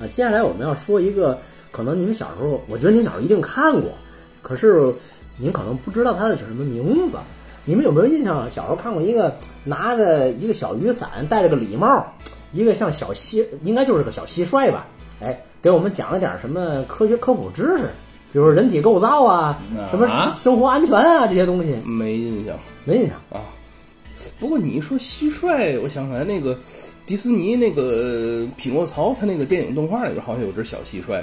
[0.00, 1.38] 啊，接下来我们要说一个，
[1.70, 3.90] 可能你们小时候，我觉得您小时候一定看过，
[4.42, 4.92] 可是
[5.36, 7.16] 您可能不知道它的是什么名字。
[7.64, 8.50] 你们有没有印象？
[8.50, 12.06] 小时候看过一个拿着一个小雨伞，戴着个礼帽，
[12.52, 14.86] 一个像小蟋，应该就是个小蟋蟀吧？
[15.20, 17.90] 哎，给我们讲了点什么科学科普知识，
[18.32, 23.16] 比如说人体构造啊，什么啊生活安全啊这些东西，没印象没印象。
[23.30, 23.44] 啊。
[24.40, 26.56] 不过你一说蟋蟀，我想起来那个
[27.08, 31.22] 迪士尼那个匹诺曹，他那个电影动画里边好像有只小蟋蟀，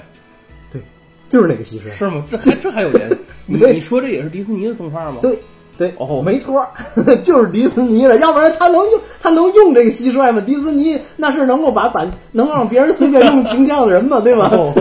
[0.72, 0.82] 对，
[1.30, 1.92] 就是那个蟋蟀。
[1.92, 2.26] 是吗？
[2.32, 3.16] 这还这还有联系？
[3.46, 5.20] 你你说这也是迪士尼的动画吗？
[5.22, 5.38] 对
[5.78, 6.66] 对，哦没错，
[7.22, 10.42] 就是迪士尼的，要不然他能用他能用这个蟋蟀吗？
[10.42, 14.20] 迪士尼那是能够把把能让别人随便用形象的人吗？
[14.20, 14.50] 对吧？
[14.52, 14.74] 哦，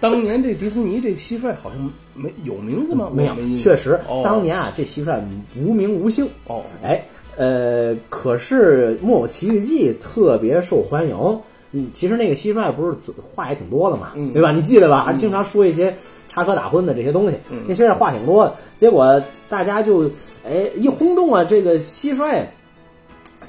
[0.00, 3.08] 当年这迪士尼这蟋蟀好像没有名字吗？
[3.14, 5.20] 没有确实，哦当年啊，这蟋蟀
[5.56, 6.28] 无名无姓。
[6.48, 7.00] 哦，哎，
[7.36, 11.40] 呃，可是《木偶奇遇记》特别受欢迎。
[11.72, 14.52] 嗯，其实那个蟋蟀不是嘴话也挺多的嘛，嗯对吧？
[14.52, 15.02] 你记得吧？
[15.04, 15.94] 还经常说一些
[16.28, 17.36] 插科打诨的这些东西。
[17.50, 20.10] 嗯那蟋蟀话挺多的，结果大家就
[20.46, 22.24] 哎一轰动啊，这个蟋蟀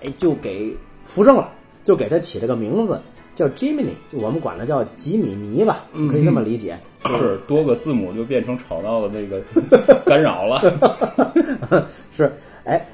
[0.02, 1.50] 哎就给扶正了，
[1.84, 3.00] 就给他起了个名字
[3.36, 6.78] 叫 Jiminy，就我们管它叫吉米尼吧，嗯可以这么理解。
[7.06, 9.41] 是多个字母就变成吵闹的那个
[10.06, 10.60] 干扰了。
[12.12, 12.30] 是，
[12.65, 12.86] 哎，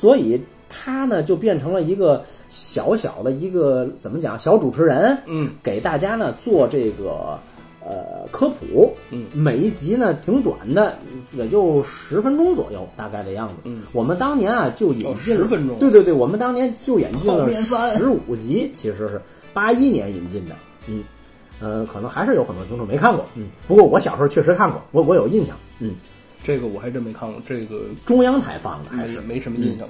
[0.00, 7.38] 所以他呢就变成了一个小小的一个怎么讲小主持人，嗯，给大家呢做这个
[7.84, 10.96] 呃科普，嗯，每一集呢挺短的，
[11.32, 13.56] 也就十分钟左右，大概的样子。
[13.64, 15.78] 嗯，我们当年啊就引哦进了10分钟。
[15.78, 17.46] 对对对，我们当年就引进了
[17.98, 19.20] 十五集，其实是
[19.52, 20.54] 八一年引进的，
[20.86, 21.04] 嗯。
[21.62, 25.94] 呃，可能还是有很多听众没看过，嗯，不过我小时候确实看过，我我有印象，嗯，
[26.42, 29.88] 这个我还真没看过，这个中央台放的还是没没什么印象。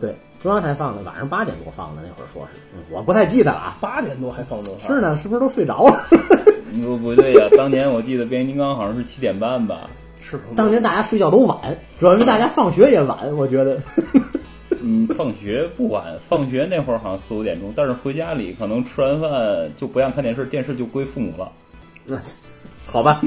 [0.00, 3.76] 对，中央台放的，晚上八点多放的，那会儿说是，嗯我不太记得了啊。
[3.80, 6.06] 八点多还放动画，是呢，是不是都睡着了？
[6.80, 9.88] 不 不对呀、当年我记得变形金刚好像是七点半吧。
[10.20, 11.58] 是当年大家睡觉都晚，
[11.98, 13.78] 主要是大家放学也晚，我觉得。
[14.84, 21.52] 嗯，放学不晚，放学那会儿好像四五点钟，但是回家里可能吃完饭就不让看电视，电视就归父母了。
[22.92, 23.20] 那好吧，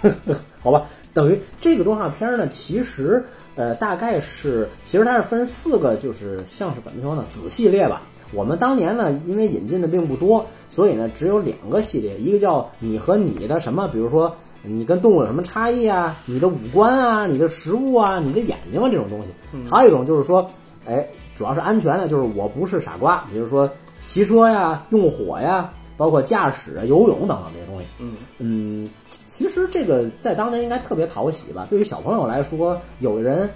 [0.62, 3.24] 好吧，等于这个动画片呢，其实
[3.56, 8.02] 呃，大概是其实它是分四个，就是像是怎么说呢，子系列吧。
[8.32, 19.30] 我们当年呢，因为引进的并不多，所以呢，只有两个系列，一个叫你和你的什么，比如说你跟动物有什么差异啊，你的五官啊，你的食物啊，你的眼睛啊这种东西。
[19.68, 20.48] 还有一种就是说，
[20.86, 23.68] 哎，主要是安全的，就是我不是傻瓜，比如说
[24.04, 27.86] 骑车呀、用火呀，包括驾驶啊、游泳等等这些东西。
[27.98, 28.90] 嗯嗯，
[29.26, 31.66] 其实这个在当年应该特别讨喜吧。
[31.68, 33.50] 对于小朋友来说，有人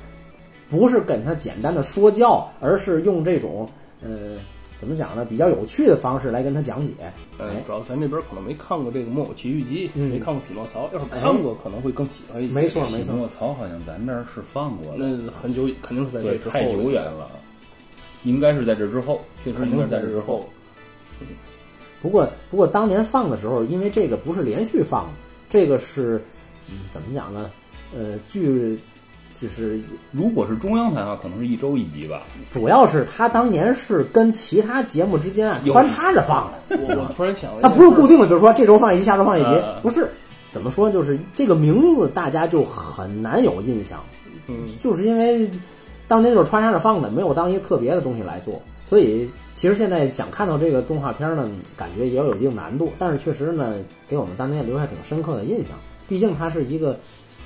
[0.69, 3.67] 不是跟他简单的说教，而是用这种
[4.03, 4.37] 呃
[4.79, 6.93] 怎么讲呢，比较有趣的方式来跟他讲解。
[7.39, 12.53] 呃哎，，主要咱这边可能没看过这个《木偶奇遇记》，嗯没看过《匹诺曹》，要是看过，可能会更喜欢一些。
[12.53, 17.31] 没错没错匹诺曹好像咱这儿是放过的，那很久，肯定是在这，之后太久远了，
[18.25, 20.45] 应该是在这之后，确实肯定是应该是在在这之后
[21.19, 21.54] 这之后。。
[22.05, 25.13] 不过不过当年放的时候，因为这个不是连续放的，
[25.49, 26.23] 这个是
[26.69, 27.51] 嗯怎么讲呢？
[27.97, 28.79] 呃，据
[29.41, 29.81] 就是
[30.13, 32.25] 如果是中央台的话，可能是一周一集吧。
[32.51, 36.77] 主要是他当年是跟其他节目之间啊穿插着放的。
[36.77, 40.07] 我我突然想了一它件事儿不是固定的，比如说这周放一集，下周放一集呃，不是。
[40.51, 40.89] 怎么说？
[40.89, 43.99] 就是这个名字大家就很难有印象，
[44.47, 45.51] 嗯，就是因为
[46.07, 52.93] 当年就是穿插着放的，没有当一个特别的东西来做，所以其实现在想看到这个动画片呢，感觉也有一定难度。
[52.99, 53.77] 但是确实呢，
[54.09, 56.93] 给我们当年留下挺深刻的印象，毕竟它是一个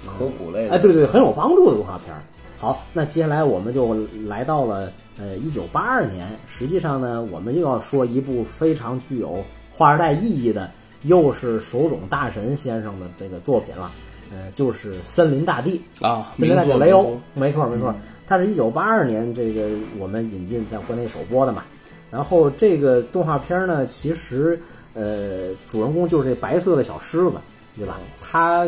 [0.07, 2.23] 科普类的，哎，对对，很有帮助的动画片儿。
[2.59, 3.95] 好，那接下来我们就
[4.27, 10.69] 来到了呃一九八二年，实际上呢，我们又要说一部非常具有划时代意义的，
[11.03, 13.93] 又是手冢大神先生的这个作品了，
[14.33, 15.81] 呃，就是《森林大帝》。
[16.05, 17.95] 啊，森林大帝雷欧，没错没错，
[18.27, 19.69] 它是一九八二年这个
[19.99, 21.63] 我们引进在国内首播的嘛。
[22.11, 24.61] 然后这个动画片呢，其实
[24.95, 27.37] 呃主人公就是这白色的小狮子，
[27.77, 27.99] 对吧？
[28.21, 28.67] 他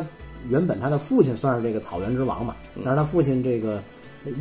[0.48, 3.82] 原本他的父亲算是这个草原之王嘛，但是他父亲这个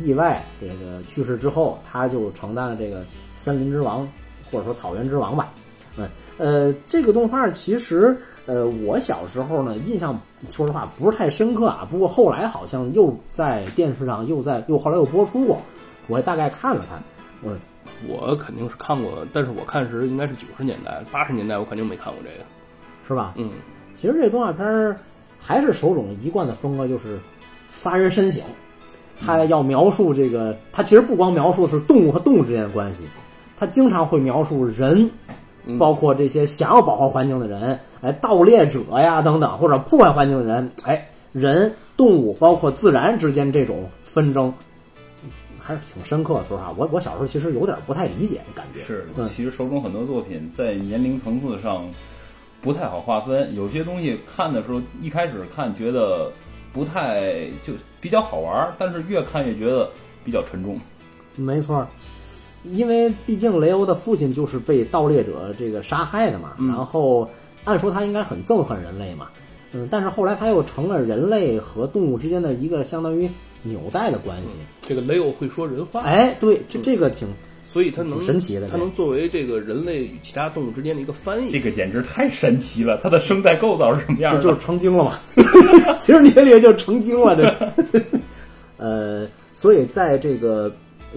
[0.04, 3.02] 意外这个去世之后，他就承担了这个
[3.34, 4.06] 森林之王
[4.50, 5.52] 或者说草原之王吧。
[5.96, 6.08] 嗯，
[6.38, 11.86] 呃，这个动画其实，呃，我小时候呢，印象说实话不是太深刻啊。
[11.90, 15.58] 不过后来好像又在电视上又在又后来又播出过，
[16.06, 17.02] 我也大概看了看。
[17.42, 17.58] 嗯，
[18.06, 22.44] 我肯定是看过，但是我看时应该是九十年代、八十年代，我肯定没看过这个。
[23.06, 23.34] 是吧？
[23.36, 23.50] 嗯，
[23.92, 24.96] 其实这动画片儿
[25.38, 27.18] 还是手冢一贯的风格，就是
[27.68, 28.42] 发人深省。
[29.20, 33.02] 他要描述这个，他其实不光描述是动物和动物之间的关系，
[33.58, 35.10] 他经常会描述人
[35.78, 44.54] 包括这些想要保护环境的人，哎，盗猎者呀等等，或者破坏环境的人，哎，人、动物包括自然之间这种纷争，
[45.70, 46.44] 还是挺深刻的。
[46.44, 51.88] 说实话，我我小时候其实有点不太理解，感觉是嗯，其实手冢很多作品在年龄层次上
[52.60, 56.32] 不太好划分，有些东西看的时候一开始看觉得
[56.72, 59.88] 不太就比较好玩，但是越看越觉得
[60.24, 60.76] 比较沉重。
[61.36, 61.86] 没错，
[62.64, 67.30] 因为毕竟雷欧的父亲就是被盗猎者这个杀害的嘛，然后
[67.64, 69.28] 按说他应该很憎恨人类嘛，
[69.72, 73.30] 嗯，但是后来他又成了人类和动物之间的一个相当于
[73.62, 74.56] 纽带的关系。
[74.80, 77.28] 这个雷欧会说人话，哎，对，这这个挺
[77.64, 81.52] 所以它能神奇的它能作为这个人类与其他动物之间的一个翻译。
[81.52, 84.42] 这个简直太神奇了，它的声带构造是什么样的？
[84.42, 85.20] 就就是成精了嘛。
[86.00, 88.04] 其实你这个就成精了，这个。
[88.76, 90.74] 呃，所以在这个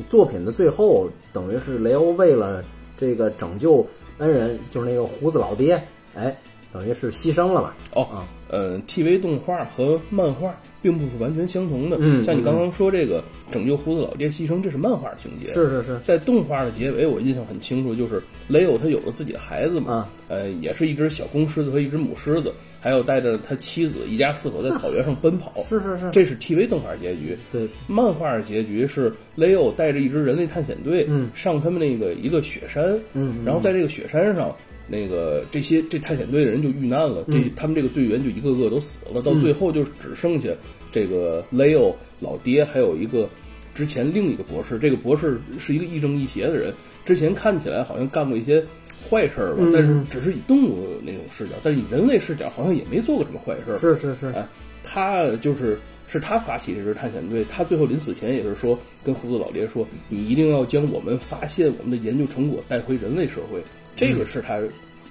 [0.07, 2.63] 作品的最后，等于是雷欧为了
[2.97, 3.83] 这个拯救
[4.19, 5.81] 恩人，就是那个胡子老爹，
[6.13, 6.37] 哎，
[6.71, 7.73] 等于是牺牲了嘛。
[7.93, 11.97] 哦，呃，TV 动画和漫画并不是完全相同的。
[11.99, 15.47] 嗯像你刚刚说这个拯救胡子老爹牺牲，这是漫画情节。
[15.51, 25.51] 是是是，在动画的结尾，我印象很清楚，就是雷欧他有了自己的孩子嘛，啊呃，也是一只小公狮子和一只母狮子，还有带着他妻子一家四口在草原上奔跑。
[25.67, 27.35] 是是是，这是 TV 动画结局。
[27.51, 34.55] 对，漫画的结局是雷欧带着一支人类探险队，嗯上他们那个一个雪山，嗯嗯然后在这个雪山上，
[34.87, 40.49] 那个这些这探险队的人就遇难了，这他们这个队员就一个个都死了，到最后就只剩下
[40.91, 43.29] 这个雷欧老爹，还有一个
[43.73, 46.73] 之前另一个博士，这个博士是一个亦正亦邪的人，
[47.05, 48.63] 之前看起来好像干过一些
[49.09, 54.47] 坏事儿吧，但是只是以动物那种视角，但是以人类视角好像也没做过什么坏事儿，是是是，哎，
[54.83, 63.61] 他就是是他发起这支探险队，他最后临死前也是说，跟胡子老爹说，你一定要将我们发现我们的研究成果带回人类社会，
[63.95, 64.59] 这个是他，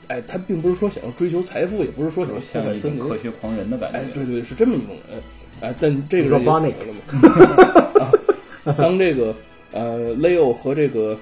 [0.09, 3.99] 哎，他并不是说想要追求财富，也不是说想要破像坏森林，一种科学狂人的感觉。
[3.99, 5.23] 哎，对对，是这么一种人，
[5.61, 8.13] 哎，但这个人也死了嘛。
[8.65, 9.35] 啊，当这个
[9.73, 11.19] 呃雷欧和这个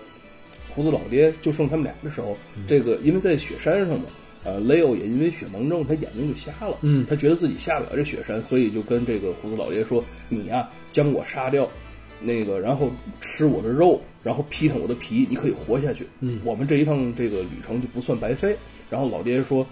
[0.69, 4.07] 胡子老爹就剩他们俩的时候，这个因为在雪山上嘛，
[4.45, 11.69] 呃，雷欧也因为雪盲症，他眼睛就瞎了，嗯他觉得自己下不了这雪山，所以就跟这个胡子老爹说：“你呀、将我杀掉。”
[12.21, 16.07] 那个，然后吃我的肉，然后披上我的皮，你可以活下去。
[16.21, 18.57] 嗯，我们这一趟这个旅程就不算白费。
[18.91, 19.67] 然后老爹说：“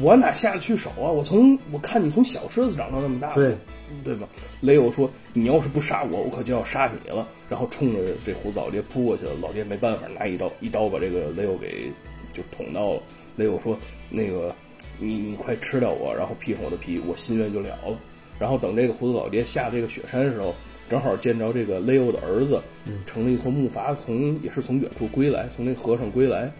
[0.00, 1.10] 我哪下得去手啊？
[1.10, 3.56] 我从我看你从小狮子长到那么大，对
[4.04, 4.28] 对吧？”
[4.62, 9.32] 雷欧说：“你要是不杀我，我可就要杀你了。”然后冲着这胡子老爹扑过去了。
[9.42, 11.90] 老爹没办法，拿一刀一刀把这个雷欧给
[12.32, 13.02] 就捅到了。
[13.36, 13.76] 雷欧说
[14.08, 14.54] ：“那个，
[14.98, 17.98] 你你快吃掉我，然后披上我的皮，我心愿就了了。”
[18.38, 20.54] 然后等这个胡子老爹下这个雪山的时候，
[20.92, 22.60] 正好见着这个雷欧的儿子，
[23.06, 26.52] 成了一艘木筏从也是从远处归来，从那河上归来，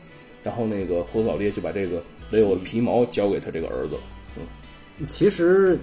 [0.42, 3.96] 然后那个胡子老爹就把这个雷欧的皮毛交给他这个儿子。
[4.38, 5.06] 嗯。
[5.06, 5.78] 其实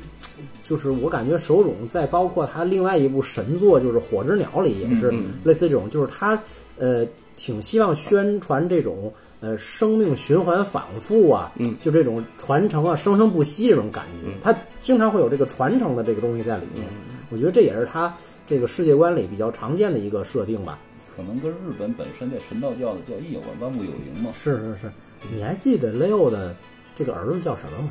[0.63, 6.41] 就是我感觉手冢在包括他另外一部神作就是《火之鸟》里也是嗯类似这种，就是他
[6.79, 11.77] 呃挺希望宣传这种呃生命循环反复啊，嗯。
[11.83, 16.83] 就这种传承啊生生不息这种感觉，他经常会有这个传承的这个东西在里面。
[17.29, 18.15] 我觉得这也是他
[18.47, 20.77] 这个世界观里比较常见的一个设定吧。
[21.15, 24.31] 可能跟日本本身对神道教的教义有关，万物有灵嘛。
[24.33, 24.91] 是是是，
[25.33, 26.55] 你还记得 Leo 的
[26.95, 27.89] 这个儿子叫什么吗？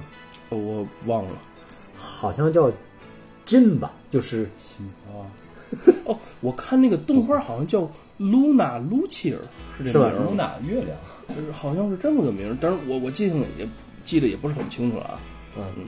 [0.51, 1.33] 哦我忘了
[1.95, 2.73] 好像叫
[3.45, 4.49] Jin 吧，就是
[5.07, 5.29] 啊，
[6.07, 9.41] 哦，我看那个动画好像叫 Luna 卢切尔，
[9.77, 10.97] 是这是吧名儿露娜月亮，
[11.53, 13.69] 好像是这么个名儿，但是我我记性也
[14.07, 15.21] 记得也不是很清楚了啊。
[15.57, 15.85] 嗯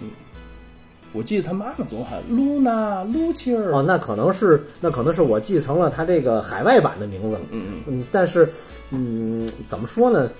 [1.12, 3.73] 我记得他妈妈总喊露娜露琪儿。
[3.73, 7.40] 哦，那可能是那可能是我继承了他这个海外版的名字了。
[7.51, 8.49] 嗯嗯，嗯，但是
[8.90, 10.31] 嗯，怎么说呢？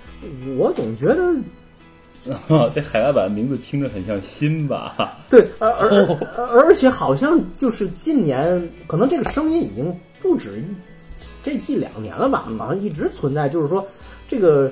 [0.57, 1.35] 我总觉得
[2.73, 5.17] 这海外版名字听着很像新吧？
[5.29, 5.69] 对，而
[6.37, 10.63] 而且好像就是近年，可能这个声音已经不止一
[11.43, 13.85] 这一两年了吧，好像一直存在，就是说
[14.27, 14.71] 这个。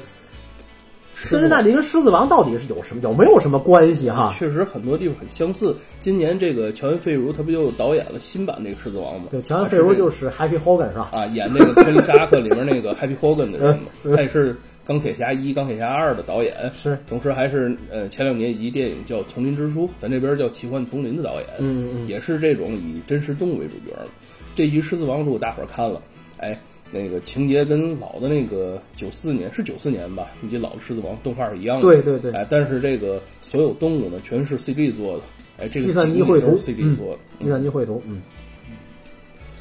[1.21, 4.33] 森林大帝跟狮子王到底是有什么有没有什么关系哈？
[4.37, 5.75] 确实很多地方很相似。
[5.99, 9.25] 今年这个乔恩·费如他不就导演了新版那个《狮子王》吗？
[9.29, 11.09] 对，乔恩·费如就是是 Happy Hogan 是吧？
[11.11, 14.55] 啊，演那个《托尼·斯塔克》里面那个 Happy Hogan 的人嘛， 他也是
[14.85, 24.07] 钢铁侠一、钢铁侠二的导演，是，同时还是呃前两年一集电影叫《丛林之书》，咱这边叫《奇幻丛林》的导演，嗯嗯也是这种以真实动物为主角的。
[24.55, 26.01] 这一集《狮子王》如果大伙儿看了，
[26.37, 26.57] 哎。
[26.91, 30.27] 那个情节跟老的那个九四年是九四年吧？
[30.43, 35.23] 以及老的《狮子王》动画是一样的，对对对哎，但是这个所有动物呢，全是 CG 做的，
[35.59, 38.21] 哎，这个计算机绘图 CG 做的，计算机绘图，嗯，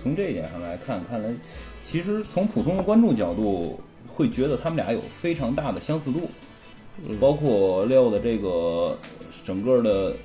[0.03, 1.29] 从这一点上来看，看来
[1.83, 6.29] 其实从普通的观众角度会觉得他们俩有非常大的相似度。
[7.21, 8.99] 包括 Leo 的这个
[9.45, 10.17] 整个的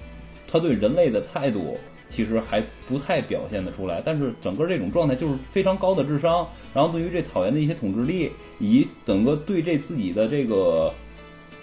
[0.51, 1.77] 他对人类的态度，
[2.13, 4.01] 其实还不太表现得出来。
[4.05, 10.93] 但是整个这种状态就是非常高的智商，然后对于这草原的一些统治力，以及整个对这自己的这个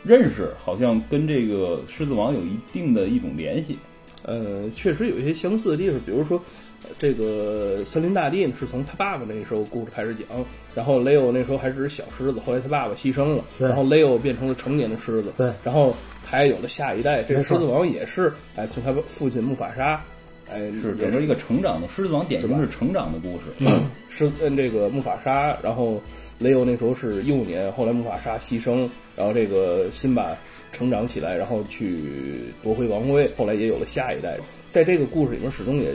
[0.03, 3.78] 认识，好像跟这个狮子王有一定的一种联系。
[4.22, 6.38] 呃，确实有一些相似的地方，比如说，
[6.82, 10.26] 呃这个森林大帝呢是从他爸爸那时候故事开始讲，
[10.74, 20.05] 然后 Leo 那时候还只是小狮子，后来他爸爸牺牲了，然后 Leo 变成了成年的狮子，对然后他也有了下一代，这个狮子王也是，哎，从他父亲木法沙，
[20.51, 23.44] 哎，也是整个一个成长的狮子王，典型是成长的故事。
[24.09, 26.03] 是嗯这个木法沙，然后
[26.38, 30.36] 雷欧那时候是幼年，后来木法沙牺牲，然后这个辛巴
[30.72, 34.36] 成长起来，然后去夺回王位，后来也有了下一代。
[34.68, 35.94] 在这个故事里面，始终也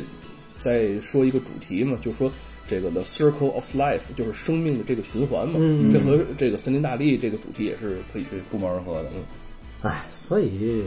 [0.58, 2.32] 在说一个主题嘛，就是说
[2.68, 5.56] 这个 the circle of life，就是生命的这个循环嘛。
[5.60, 9.10] 嗯这和这个森林大帝这个主题也是可以是不谋而合的。
[9.16, 9.24] 嗯
[9.82, 10.84] 哎，所以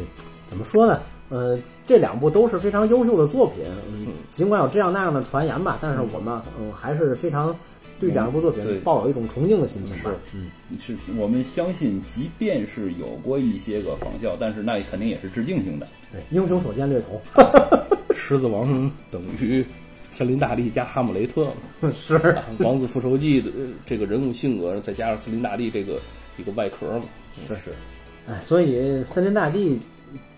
[0.48, 1.00] 怎么说呢？
[1.28, 3.64] 呃，这两部都是非常优秀的作品。
[3.90, 7.54] 嗯，尽管有这样那样的传言吧，但是我们嗯还是非常
[8.00, 10.10] 对这两部作品抱有一种崇敬的心情吧。
[10.34, 15.86] 嗯，是我们相信，即便是有过一些个仿效，但是那肯定也是致敬性的。
[16.12, 17.20] 对，英雄所见略同。
[18.16, 19.64] 狮子王等于
[20.10, 21.44] 森林大帝加哈姆雷特
[21.80, 21.90] 嘛。
[21.92, 26.00] 是，啊王子复仇记的呃这个人物性格，再加上森林大帝这个
[26.36, 27.04] 一个外壳嘛。
[27.46, 27.70] 是是，
[28.26, 29.78] 哎，所以森林大帝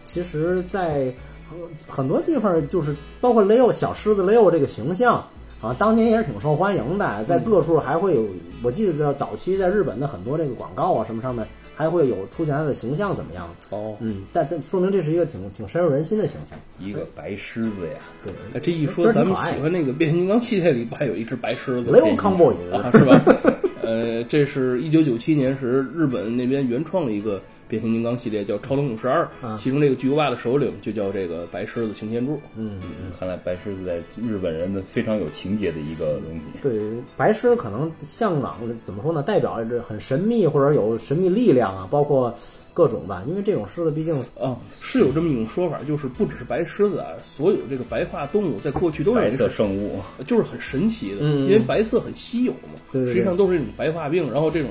[0.03, 1.13] 其实在
[1.51, 1.57] 呃
[1.89, 5.25] 很多地方，就是包括雷欧小狮子雷欧这个形象
[5.61, 8.27] 啊，当年也是挺受欢迎的，在各处还会有，
[8.63, 13.49] 我记得在早期在日本的很多这个广告啊什么上面还会有出现它的形象怎么样？
[13.71, 16.59] 哦，嗯，但但说明这是一个挺挺深入人心的形象。
[16.79, 23.21] 一个白狮子呀，对，哎，这一说，咱们喜欢那个变形金刚系列里不还有一只白狮子吗雷欧康 boy 啊，是吧？
[23.83, 27.41] 呃，这是一九九七年时日本那边原创的一个
[27.71, 32.41] 变形金刚系列，叫《超能勇士二》啊，其中这个巨无霸的首领就叫这个白狮子擎天柱。
[32.57, 32.81] 嗯，
[33.19, 36.43] 看来白狮子在日本人的非常有情节的一个东西。
[36.61, 36.81] 对，
[37.17, 39.23] 白狮可能向往怎么说呢？
[39.23, 42.35] 代表着很神秘或者有神秘力量啊，包括
[42.75, 43.23] 各种吧。
[43.29, 54.71] 因为这种狮子毕竟啊，是有这么一种说法，就是不只是白狮子啊，所有这个白化动物在过去都认为白色生物，就是很神奇的，嗯因为白色很稀有嘛，对对对实际上都是这种白化病，然后这种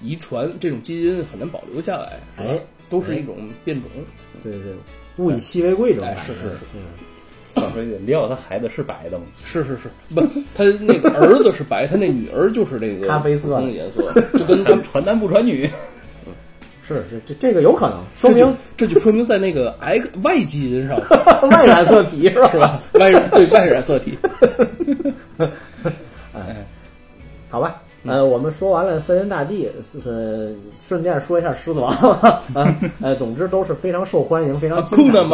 [0.00, 2.58] 遗传这种基因很难保留下来，是吧哎
[2.90, 3.90] 都是一种变种。
[4.42, 4.72] 对对对，
[5.24, 6.32] 物以稀为贵这种哎感觉。
[6.32, 6.80] 是是是嗯，
[7.54, 9.24] 到时候得撂他孩子是白的吗？
[9.44, 10.20] 是是是，不，
[10.54, 15.68] 他那个儿子是白，他那女儿就是那个 咖啡色的颜色， 就跟咱们传男不传女，
[16.86, 20.98] 是这这这个有可能说明这就说明在那个 X Y 基因上
[21.50, 22.48] 外染色体是吧？
[22.50, 24.16] 是吧？Y 对 Y 染色体，
[26.32, 26.64] 哎
[27.50, 31.92] 好吧，呃，我们说完了森林大帝，是是顺便说一下狮子王
[32.54, 35.24] 啊，呃，总之都是非常受欢迎、非常精彩的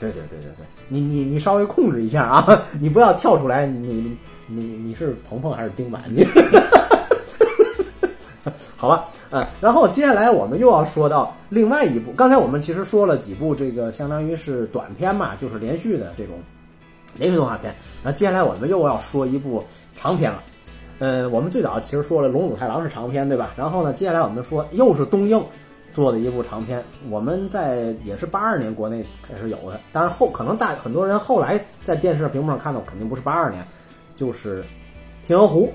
[0.00, 4.16] 对对对对对，你你你稍微控制一下啊， 你不要跳出来，你
[4.46, 6.02] 你你是鹏鹏还是丁满？
[6.08, 6.26] 你
[8.76, 16.34] 好吧，呃，然后接下来我们又要说到另外一部，刚才我们其实说了几部这个相当于是短片嘛，就是连续的这种
[17.16, 19.62] 连续动画片，然后接下来我们又要说一部
[19.94, 20.42] 长片了。
[20.98, 23.54] 呃，我们最早其实说了《龙虎太郎》是长篇，对吧？
[23.56, 25.40] 然后呢，接下来我们说又是东映
[25.92, 33.64] 做的一部长篇，我们在也是八二年国内开始有的，当然后可能大很多人后来在电视屏幕上看到，肯定不是八二年，
[34.16, 34.62] 就是
[35.26, 35.66] 《天鹅湖》。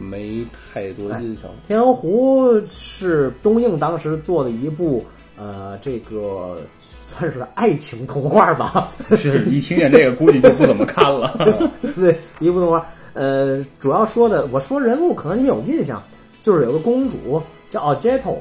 [0.00, 1.50] 没太多印象。
[1.66, 5.04] 天鹅湖是东映当时做的一部，
[5.36, 11.36] 呃，这个算是爱情童话吧，是一听见这个估计就不怎么看了。
[11.96, 12.86] 对，一部动画。
[13.18, 16.00] 呃，主要说的，我说人物可能你们有印象，
[16.40, 18.36] 就是有个公主叫 Aljeto，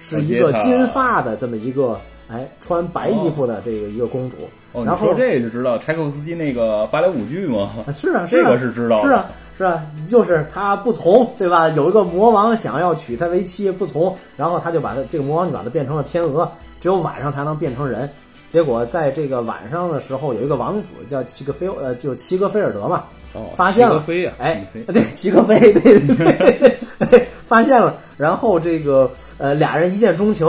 [0.00, 1.96] 是一个金发的这么一个，
[2.28, 4.36] 哎，穿白衣服的这个一个公主。
[4.72, 7.70] 哦，然后你说这就知道柴可夫斯基那个芭蕾舞剧吗？
[7.86, 11.68] 啊 是啊， 这啊个是知道的是啊，是啊，就是他不从，对吧？
[11.68, 16.50] 有一个魔王想要娶她为妻，不从，然后他就把他这个魔王就把他变成了天鹅，
[16.80, 18.10] 只有晚上才能变成人。
[18.56, 23.04] 结果在这个晚上的时候，有一个王子叫齐格菲，呃，就是齐格菲尔德嘛，
[23.34, 24.02] 哦，发现了
[24.38, 30.48] 哎，对，齐格菲，对对对对对，发现了，然后这个呃俩人一见钟情，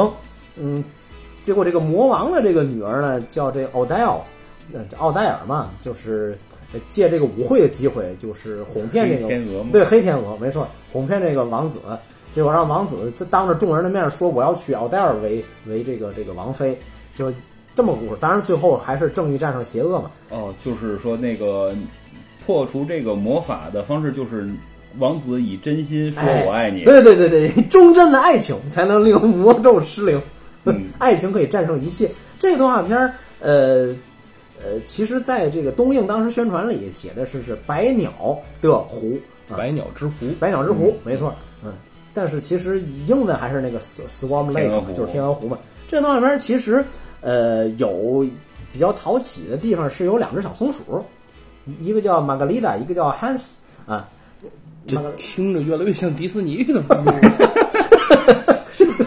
[0.55, 0.81] 嗯，
[1.43, 4.17] 结果这个魔王的这个女儿呢叫这奥黛尔，
[4.71, 6.39] 呃，这奥黛尔嘛，就是
[6.71, 11.81] 呃借这个舞会的机会，就是哄骗这个黑天鹅吗对黑天鹅，没错，哄骗这个王子，
[12.31, 16.79] 结果让王子在当着众人的面说我要娶奥黛尔为为这个这个王妃，
[17.13, 17.29] 就
[17.77, 18.17] 这么个故事。
[18.19, 21.73] 当然最后还是正义战胜邪恶嘛，哦，就是说那个
[22.43, 24.49] 破除这个魔法的方式就是
[24.97, 26.83] 王子以真心说哎我爱你。
[26.83, 30.19] 对对对对，忠贞的爱情才能令魔咒失灵，
[30.65, 32.09] 嗯 爱情可以战胜一切。
[32.39, 33.95] 这个动画片儿，呃
[34.59, 38.11] 呃，其实在这个东映当时宣传里写的是是百鸟
[38.59, 39.19] 的湖，
[39.49, 41.31] 啊百鸟之湖，百鸟之湖，没错，
[41.63, 41.71] 嗯，
[42.11, 45.57] 但是其实英文还是那个 S- Swarm 天 Lake，就是天鹅湖嘛。
[45.87, 46.83] 这个动画片其实
[47.27, 48.25] 呃有
[48.71, 51.03] 比较讨喜的地方是有两只小松鼠，
[51.65, 53.55] 一一个叫玛格丽达，一个叫 Hans
[53.85, 54.07] 啊。
[54.87, 56.81] 这玛格听着越来越像迪士尼的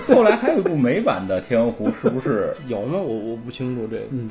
[0.06, 2.54] 后来还有一部美版的《天鹅湖》，是不是？
[2.68, 2.98] 有吗？
[2.98, 4.02] 我我不清楚这个。
[4.10, 4.30] 嗯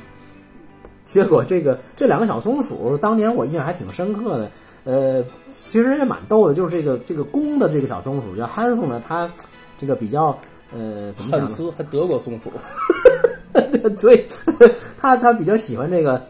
[1.04, 4.48] 结果这个这两个小松鼠，当年我印象还挺深刻的。
[4.84, 9.28] 呃，其实也蛮逗的，就是这个这个公的这个小松鼠叫汉斯呢，它
[9.76, 10.26] 这个比较
[10.72, 11.48] 呃怎么讲汉？
[11.48, 12.52] 斯还德国松鼠，
[13.98, 14.26] 对，
[15.00, 16.20] 他他比较喜欢这个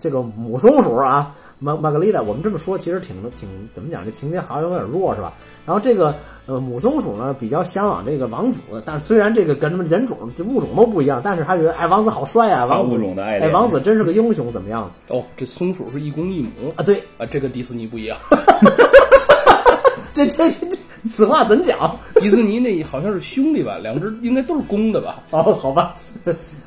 [0.00, 2.22] 这个母松鼠啊，玛玛格丽达。
[2.22, 4.04] 我们这么说其实挺挺怎么讲？
[4.04, 5.32] 这情节好像有点弱是吧？
[5.66, 6.14] 然后这个
[6.46, 16.82] 呃母松鼠呢比较向往这个王子，但虽然这个跟他们人种这物种都不一样，但是他觉得哎王子好帅啊，王子物种的爱哎王子真是个英雄怎么样哦，这松鼠是一公一母啊？
[16.82, 18.16] 对，啊，这跟迪士尼不一样。
[20.14, 20.78] 这这这这
[21.08, 21.96] 此话怎讲？
[22.20, 25.22] 迪士尼那好像是兄弟吧，两只应该都是公的吧？
[25.30, 25.94] 哦，好吧，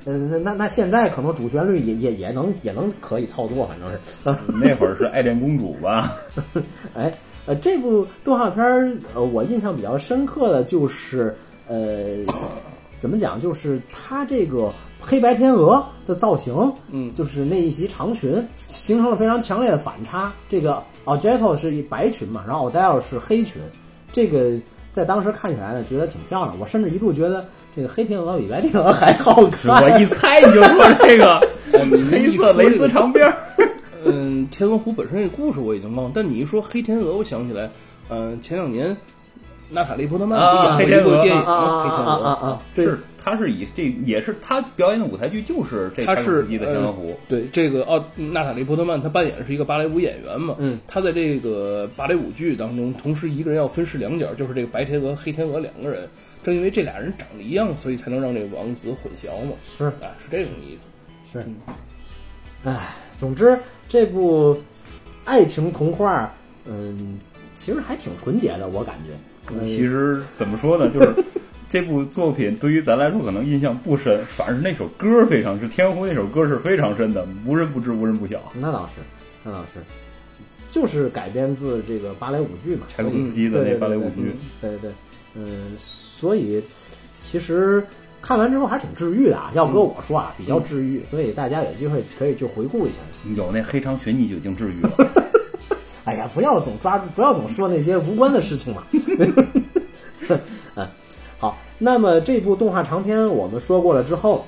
[0.05, 3.99] 嗯，那那那现在可能主旋律也也也能也能可以操作，反正是。
[4.47, 6.15] 那会儿是爱恋公主吧？
[6.95, 7.13] 哎，
[7.45, 11.35] 呃，这部动画片儿，呃，我印象比较深刻的就是，
[11.67, 12.17] 呃，
[12.97, 20.31] 怎么讲，就是它这个黑白天鹅的造型，嗯就是那一袭长裙，形成了非常强烈的反差。
[20.47, 23.61] 这个 Algetto 是一白裙嘛，然后 Odell 是黑裙，
[24.11, 24.51] 这个
[24.93, 26.57] 在当时看起来呢，觉得挺漂亮。
[26.59, 27.45] 我甚至一度觉得
[27.75, 29.83] 这个黑天鹅比白天鹅还好看。
[29.83, 31.39] 我一猜你就说这个
[32.11, 33.35] 黑色蕾丝长边儿。
[34.03, 37.69] 嗯，天鹅湖本身这故事我已经忘了，但你一说黑天鹅，我想起来，
[38.09, 38.97] 嗯，前两年
[39.69, 40.39] 娜塔莉波特曼
[40.79, 41.41] 演了一部电影？
[41.41, 42.59] 黑天啊啊鹅啊啊！
[42.75, 47.11] 对是，他是以这也是他表演的舞台剧，就是这他是的《天鹅湖》。
[47.29, 50.55] 对这个奥娜塔莉波特曼，她扮演的是一个芭蕾舞演员嘛。
[50.57, 56.09] 嗯，她在这个芭蕾舞剧当中，同时一个人要分饰两角，就是这个白天鹅、黑天鹅两个人。
[56.43, 59.53] 正因为这俩人长得一样，所以才能让这个王子混淆嘛。
[59.65, 60.87] 是啊，是这种意思。
[61.31, 61.45] 是，
[62.63, 63.57] 唉，总之
[63.87, 64.59] 这部
[65.23, 66.33] 爱情童话，
[66.65, 67.19] 嗯，
[67.53, 69.11] 其实还挺纯洁的，我感觉。
[69.13, 71.13] 嗯其实怎么说呢，就是
[71.71, 78.51] 这部作品对于咱来说可能印象不深，反而是那首歌非常是《天鹅湖》那首歌是非常深的，无人不知，无人不晓。
[78.53, 78.95] 那倒是，
[79.41, 79.79] 那倒是，
[80.67, 84.91] 就是改编自这个芭蕾舞剧嘛，柴可夫斯基的那芭蕾舞对剧，对对对，
[85.35, 86.61] 嗯，所以
[87.21, 87.81] 其实
[88.21, 89.49] 看完之后还挺治愈的啊。
[89.53, 92.97] 要搁我说啊，比较治愈，所以大家有机会可以去回顾一下。
[93.33, 94.91] 有那黑长裙你就已经治愈了。
[96.03, 98.83] 哎呀，不要总抓住，不要总说那些无关的事情嘛。
[101.83, 104.45] 那么这部动画长片我们说过了之后，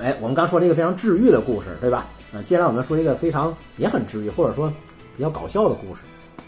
[0.00, 2.06] 哎，我们刚说了一个非常治愈的故事，对吧？
[2.32, 4.72] 啊、接下来我们说一个非常也很治愈，或者说
[5.18, 6.00] 比较搞笑的故事。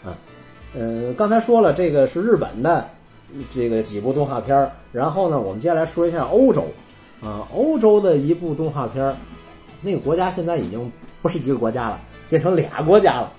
[0.03, 0.17] 啊，
[0.73, 2.89] 呃，刚才说了这个是日本的
[3.53, 6.65] 这个几部动画片儿，然后呢，我们接下来说一下欧洲，
[7.21, 9.15] 啊，欧洲的一部动画片儿，
[9.79, 10.91] 那个国家现在已经
[11.21, 12.01] 不是一个国家了，
[12.31, 13.31] 变成俩国家了。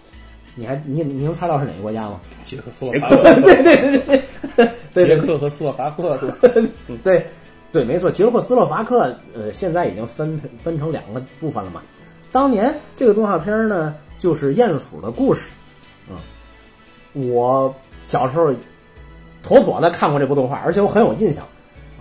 [0.55, 2.21] 你还你你能猜到是哪个国家吗？
[2.45, 3.62] 捷克斯洛捷伐克克，
[4.07, 4.23] 对
[4.95, 6.36] 捷克和斯洛伐克是吧？
[7.03, 7.26] 对，
[7.72, 11.82] 对，没错，捷克斯洛伐克，呃，现在已经分分成两个部分了嘛。
[12.32, 15.49] 当年这个动画片呢，就是鼹鼠的故事，
[16.09, 16.16] 嗯，
[17.32, 18.53] 我小时候
[19.43, 21.47] 妥妥的看过这部动画，而且我很有印象。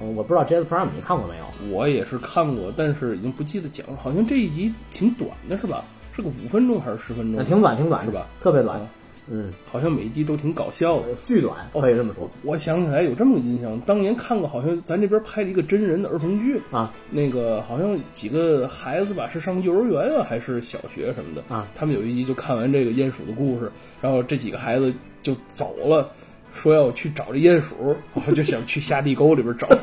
[0.02, 1.76] 嗯，我不知道 Jazz Prime 你看过没有？
[1.76, 3.98] 我也是看过，但是已经不记得讲了。
[4.02, 5.84] 好像这一集挺短的，是吧？
[6.16, 7.36] 是个五分钟还是十分钟？
[7.38, 8.26] 那挺短，挺短是吧？
[8.40, 8.88] 特别短嗯，
[9.32, 11.08] 嗯，好像每一集都挺搞笑的。
[11.24, 16.92] 巨短，可以这么说我想起来有这么个印象，当年看过，好像咱这边拍了一个真人的儿童剧，啊。
[17.12, 21.68] 那个好像几个孩子吧，是上幼儿园啊，还是小学什么的啊？
[21.76, 23.72] 他们有一集就看完这个鼹鼠的故事，
[24.02, 26.10] 然后这几个孩子就走了，
[26.54, 29.68] 说要去找这鼹鼠，然后就想去下地沟里边找。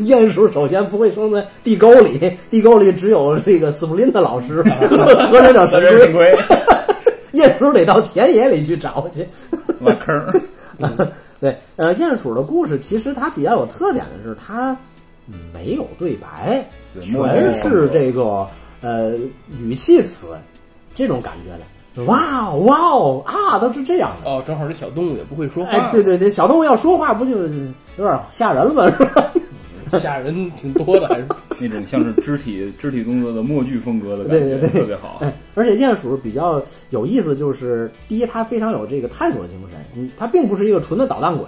[0.00, 6.36] 鼹鼠首先不会生在地沟里，地沟里只有这个斯普林特老师 和忍者神，龟
[7.38, 9.26] 鼹鼠得到田野里去找去。
[9.80, 10.42] 挖坑儿，
[11.40, 14.76] 对，呃，鼹鼠的故事其实它比较有特点的是它
[15.26, 18.46] 嗯没有对白，对全是这个
[18.82, 19.14] 呃
[19.58, 20.36] 语气词
[20.94, 22.04] 这种感觉的。
[22.04, 24.30] 哇哦哇哦啊，都是这样的。
[24.30, 25.70] 哦，正好这小动物也不会说话。
[25.70, 27.48] 哎，对对对，小动物要说话不就有
[27.96, 28.86] 点吓人了吗？
[28.96, 29.30] 是吧？
[29.98, 31.26] 吓人挺多的，还是
[31.60, 35.18] 那种像是肢体肢体动作的默剧风格的感觉，对对对特别好。
[35.22, 41.46] 哎，而且鼹鼠比较有意思，就是第一，它非常有这个探索精神，嗯，它并不是一个纯的捣蛋鬼，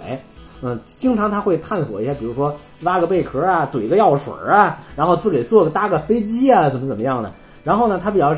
[0.61, 7.31] 嗯，经常它会探索一些，比如说挖个贝壳啊，怼个药水啊，然后自己做个搭个飞机啊，怎么怎么样的。
[7.63, 8.35] 然后呢，它比较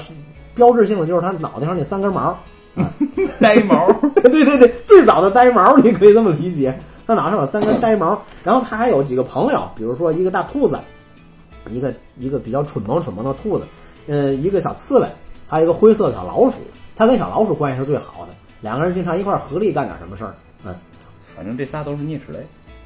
[0.53, 2.37] 标志性的就是它脑袋上那三根毛，
[3.41, 3.91] 呆毛，
[4.23, 6.77] 对对对，最早的呆毛，你可以这么理解。
[7.07, 10.79] 它脑上有三根呆毛，然后他还有几个朋友，比如说一个大兔子，
[11.69, 13.65] 一个一个比较蠢萌蠢萌的兔子，
[14.07, 15.07] 呃，一个小刺猬，
[15.47, 16.57] 还有一个灰色的小老鼠。
[16.95, 20.33] 他跟小老鼠关系是最好的，两个人经常一块儿合力干点什么事儿。
[20.63, 20.73] 嗯，
[21.35, 22.39] 反正这仨都是啮齿类。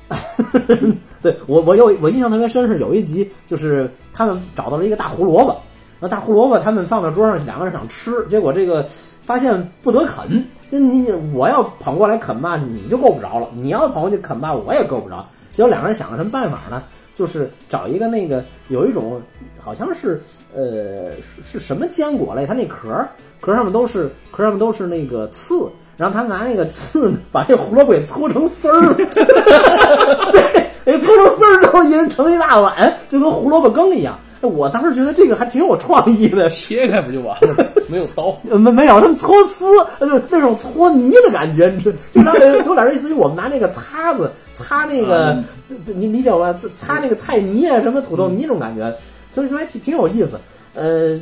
[1.21, 5.55] 对我我有我印象特别深是有一集，就是他们找到了一个大胡萝卜，
[5.99, 8.83] 那大胡萝卜他们放到桌上，两个人想吃，结果这个
[9.29, 15.23] 发现不得啃，就你你我要捧过来啃吧，你就够不着了；你要捧过去啃吧，我也够不着。
[15.53, 16.81] 结果两个人想了什么办法呢？
[17.13, 19.21] 就是找一个那个有一种
[19.63, 20.19] 好像是
[20.55, 23.07] 呃是是什么坚果类，它那壳儿
[23.39, 28.95] 壳上面都是壳上面都是那个刺，然后他拿那个刺呢把这胡萝卜给搓成丝儿了，
[30.33, 34.17] 对，给搓成丝儿之后一人盛一大碗，就跟胡萝卜羹一样。
[34.47, 37.65] 我当时觉得这个还挺有创意的， 切开不就完了？
[37.87, 39.65] 没有刀， 呃，没没有，他们搓丝，
[39.99, 42.33] 呃就是那种搓泥的感觉，你知就当
[42.65, 45.31] 有点类似于我们拿那个擦子擦那个，
[45.69, 46.55] 嗯你理解吗？
[46.73, 48.95] 擦那个菜泥啊，什么土豆泥那种感觉，
[49.29, 50.39] 所以说还挺挺有意思。
[50.75, 51.19] 呃，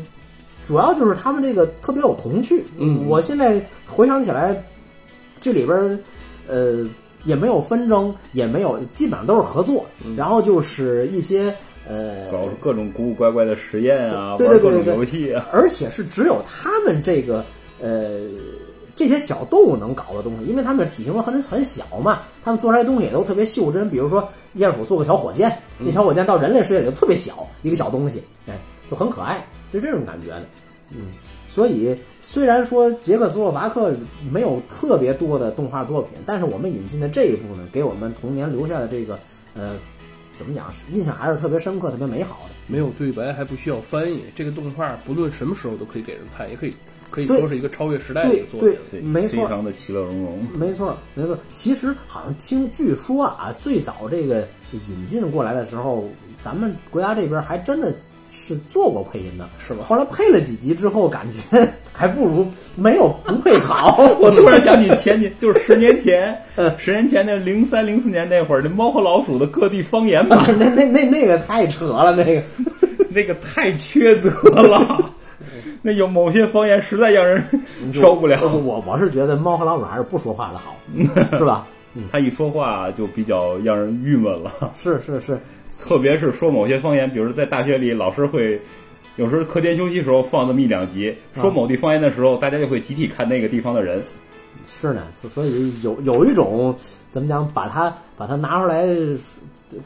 [0.65, 2.65] 主要就是他们这个特别有童趣。
[2.77, 4.63] 嗯我现在回想起来，
[5.39, 5.97] 这里边儿
[6.47, 6.85] 呃
[7.23, 11.53] 也没有纷争，也没有，基本上都是合作，然后就是一些
[11.87, 17.45] 呃搞各种古古怪怪的实验啊，对玩各种对对对对游戏啊，而且是只有他们这个
[17.81, 18.21] 呃
[18.95, 23.89] 这些小动物能搞的东西，因为它们体型都很很小嘛，它们做出来的东西也都特别袖珍。
[23.89, 28.57] 比如说鼹鼠做个小火箭，那小火箭到人类世界里就特别小一个小东西，哎，
[28.89, 30.43] 就很可爱，就这种感觉的。
[30.89, 31.11] 嗯，
[31.45, 33.93] 所以虽然说捷克斯洛伐克
[34.31, 39.19] 没有特别多的动画作品，但是我们引进的这一部呢，给我们童年留下的这个
[39.53, 39.75] 呃
[40.37, 42.55] 怎么讲，印象还是特别深刻、特别美好的。
[42.67, 44.23] 没有对白，还不需要翻译。
[44.35, 46.73] 这个动画不论什么时候都可以给人看，也可以
[47.09, 48.69] 可以说是一个超越时代的一个作品。
[48.69, 49.53] 对，非没错非。
[49.53, 50.45] 常的其乐融融。
[50.53, 51.37] 没错，没错。
[51.51, 56.09] 其实好像听，据说啊，最早这个引进过来的时候，
[56.39, 57.93] 咱们国家这边还真的
[58.37, 63.97] 是做过配音的，是吧后来配了几集之后，感觉 还不如没有不配好。
[64.21, 72.41] 我突然想起前年，就是十年前， 嗯十年前那零三零四年那会儿，那猫和老鼠的各地方言版，那那那那个太扯了，那个
[73.09, 75.11] 那个太缺德了。
[75.81, 77.43] 那有某些方言实在让人
[77.93, 78.39] 受不了。
[78.43, 80.75] 我我是觉得猫和老鼠还是不说话的好，
[81.37, 81.65] 是吧？
[82.11, 85.39] 他一说话就比较让人郁闷了，是是是，
[85.79, 88.59] 特别是说某些方言，比如在大学里，老师会
[89.15, 94.01] 有时候课间休息时候放那么一两集，说某地方言的时候，大家就会集体看那个地方的人。
[94.65, 96.75] 是呢，所所以有有一种
[97.09, 98.85] 怎么讲，把它把它拿出来，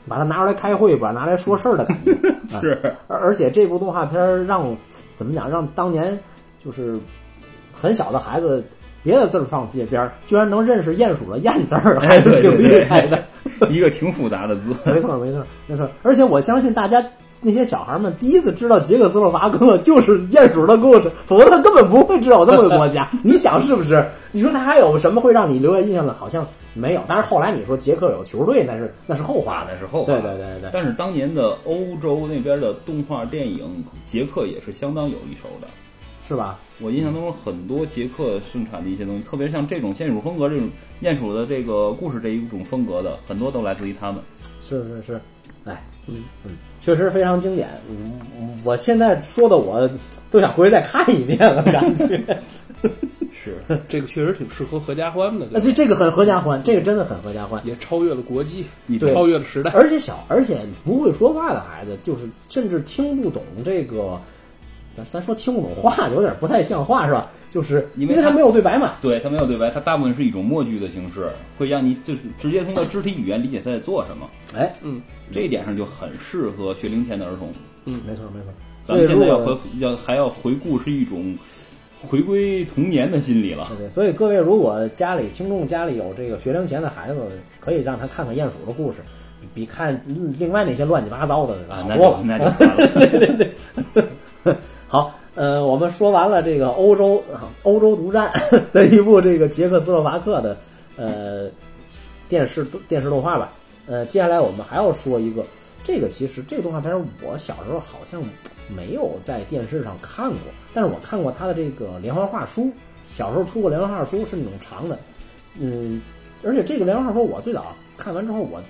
[0.07, 2.11] 把它拿出来开会，把它拿来说事儿的感觉。
[2.55, 4.75] 啊是，而而且这部动画片儿让
[5.17, 6.17] 怎么讲，让当年
[6.63, 6.97] 就是
[7.71, 8.63] 很小的孩子，
[9.03, 13.23] 别的字儿放边边儿，居然能认识鼹鼠的“鼹”字儿，还是挺厉害的。
[13.69, 14.73] 一个挺复杂的字。
[14.85, 15.89] 没错，没错，没错。
[16.03, 17.03] 而且我相信大家
[17.41, 23.09] 那些小孩们第一次知道捷克斯洛伐克就是鼹鼠的故事，否则他根本不会知道有这么个国家。
[23.23, 24.05] 你想是不是？
[24.31, 26.13] 你说他还有什么会让你留下印象的？
[26.13, 27.01] 好像没有。
[27.07, 30.13] 但是后来你说捷克有球队，那是那是后话那是后话。
[30.13, 30.69] 对对对对对。
[30.71, 35.67] 但是当年的欧洲那边的动画电影，捷克也是相当有一手的。
[36.27, 36.57] 是吧？
[36.81, 40.69] 我印象当中，很多捷克生产的一些东西，特别像这种鼹鼠风格、这种
[41.01, 44.21] 鼹鼠的这个故事这一种风格的，很多都来自于他们。
[44.61, 45.21] 是是是，
[45.65, 46.51] 哎，嗯嗯，
[46.81, 47.69] 确实非常经典。
[47.89, 49.89] 嗯，我现在说的我
[50.29, 52.19] 都想回去再看一遍了，感觉。
[53.43, 53.57] 是，
[53.87, 57.61] 这个确实挺适合合家欢的，那这这个很合家欢，这个真的很合家欢。
[57.65, 59.71] 也超越了国际，也超越了时代。
[59.71, 64.19] 而且小，而且不会说话的孩子，就是甚至听不懂这个，
[64.95, 67.29] 咱咱说听不懂话，有点不太像话，是吧？
[67.49, 68.95] 就是因为他为他没有对白嘛。
[69.01, 74.29] 对他没有对白，它大部分是一种默剧的形式，会让你就是直接通过肢体语言理解他在做什么。
[74.55, 75.01] 哎，嗯，
[75.33, 77.51] 这一点上就很适合学龄前的儿童。
[77.85, 78.53] 嗯没错没错。
[78.83, 81.37] 咱们现在要回要还要回顾是一种
[82.01, 83.67] 回归童年的心理了。
[83.69, 87.27] 对对，所以各位如果家里听众家里有这个学龄前的孩子，
[87.59, 88.99] 可以让他看看鼹鼠的故事，
[89.41, 92.17] 比比看嗯另外那些乱七八糟的啊，那好多了。
[92.17, 92.77] 就那就算
[93.95, 94.07] 了。
[94.91, 97.23] 好，呃，我们说完了这个欧洲
[97.63, 98.29] 欧洲独占
[98.73, 100.57] 的一部这个捷克斯洛伐克的
[100.97, 101.49] 呃
[102.27, 103.53] 电视电视动画吧。
[103.87, 105.45] 呃，接下来我们还要说一个，
[105.81, 108.21] 这个其实这个动画片我小时候好像
[108.67, 110.39] 没有在电视上看过，
[110.73, 112.69] 但是我看过它的这个连环画书，
[113.13, 114.99] 小时候出过连环画书是那种长的，
[115.57, 116.01] 嗯，
[116.43, 118.61] 而且这个连环画书我最早看完之后我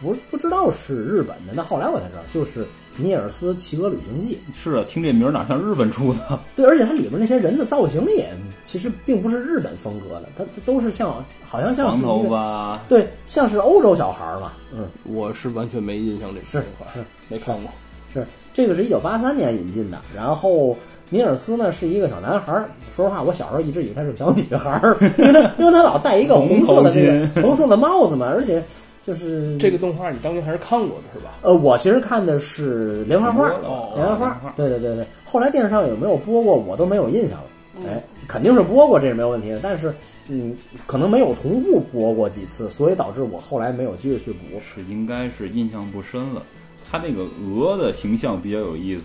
[0.00, 2.62] 不不知道是日本的，那后来我才知道就是
[2.96, 4.38] 《尼尔斯骑鹅旅行记》。
[4.56, 6.38] 是啊，听这名儿哪像日本出的？
[6.56, 8.28] 对，而且它里边那些人的造型也
[8.62, 17.70] 其实并不是日本风格的，它它都是像好像像是一个发，对，像是欧洲小孩儿嘛，嗯，我是完全没印象这是动画是没看过。
[18.12, 20.76] 是这个是一九八三年引进的，然后
[21.10, 22.70] 尼尔斯呢是一个小男孩儿。
[22.96, 28.64] 说实话，我小时候一直以为他是个小女孩儿，因为他因为他老戴一个红色的这个红色的帽子嘛，而且
[29.06, 31.34] 就是这个动画你当年还是看过的是吧？
[31.42, 33.48] 呃，我其实看的是连环画
[33.94, 35.06] 连环画，对对对对。
[35.24, 37.44] 后来电视上有没有播过，我都没有印象了。
[37.86, 39.60] 哎，肯定是播过，这是没有问题的。
[39.62, 39.94] 但是，
[40.28, 40.56] 嗯，
[40.88, 44.38] 可能没有重复播过几次，所以导致我后来没有机会去补。
[44.60, 46.42] 是应该是印象不深了。
[46.90, 49.02] 他那个鹅的形象比较有意思，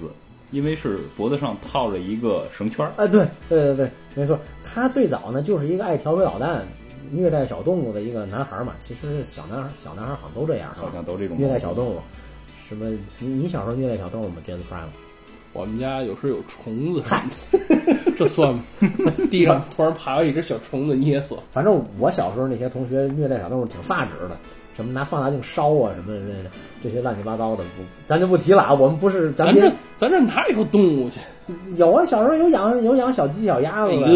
[0.49, 2.91] 因为是脖子上套着一个绳圈儿。
[2.97, 4.39] 哎，对对对对，没错。
[4.63, 6.65] 他最早呢就是一个爱调皮捣蛋、
[7.11, 8.73] 虐待小动物的一个男孩嘛。
[8.79, 11.99] 其实小男孩小男孩好像都这样，好像都这种虐待小动物。
[12.67, 12.89] 什么？
[13.19, 14.87] 你你小时候虐待小动物吗？James Prime？
[15.53, 17.03] 我们家有时候有虫子，
[18.17, 18.63] 这算吗？
[19.29, 21.35] 地上突然爬了一只小虫子捏死。
[21.51, 24.37] 反正我小时候那些同学虐待小动物挺发指的，
[24.81, 26.17] 什么拿放大镜烧啊，什么
[26.81, 28.73] 这这些乱七八糟的，不，咱就不提了啊。
[28.73, 31.19] 我们不是咱这咱这哪有动物去？
[31.75, 34.13] 有啊，小时候有养有养小鸡小鸭子的，呃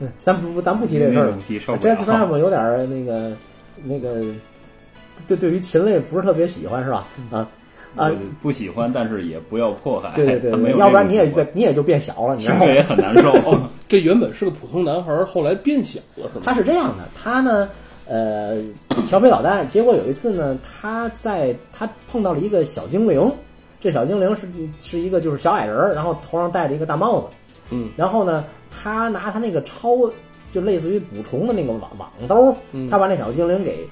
[0.00, 1.40] 嗯咱不咱不提这事儿了不。
[1.42, 2.26] 提受不 Jazz 了。
[2.26, 3.32] Prime 有点儿那个
[3.82, 4.22] 那个，
[5.26, 7.06] 对对于禽类不是特别喜欢是吧？
[7.30, 7.48] 啊
[7.96, 8.10] 啊，
[8.42, 10.12] 不喜欢，但是也不要迫害。
[10.16, 12.72] 对对对要不然你也你也就变小了，你知惯道吗？
[12.72, 13.30] 也很难受。
[13.46, 16.42] 哦，这原本是个普通男孩，后来变小了是吗？
[16.44, 17.68] 他是这样的，他呢，
[18.06, 18.62] 呃，
[19.06, 23.32] 调皮捣蛋，结果有一次呢，他在他碰到了一个小精灵，
[23.80, 24.46] 这小精灵是
[24.80, 27.26] 是一个就是小矮人儿，然后头上戴着一个大帽子，
[27.70, 29.96] 嗯，然后呢，他拿他那个抄
[30.52, 32.54] 就类似于捕虫的那个网网兜
[32.90, 33.88] 他把那小精灵给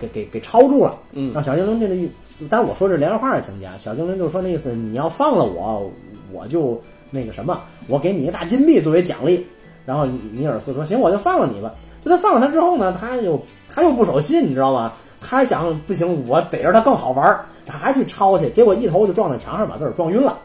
[0.00, 1.32] 给给给抄住了，嗯。
[1.32, 2.10] 让小精灵这个一，
[2.50, 5.88] 但是我说这是连环画的情节，啊，小精灵就说那意思，你要放了我，
[6.32, 9.46] 我就那个什么，我给你一大金币作为奖励。
[9.84, 14.92] 然后尼尔斯说：“行，我就放了你吧。”就他放了他之后呢，他又他又不守信，你知道吗？
[15.20, 20.38] 他想不行，我逮着他更好玩儿，他还去抄去，结果一头就撞在墙上，把自个儿撞晕了。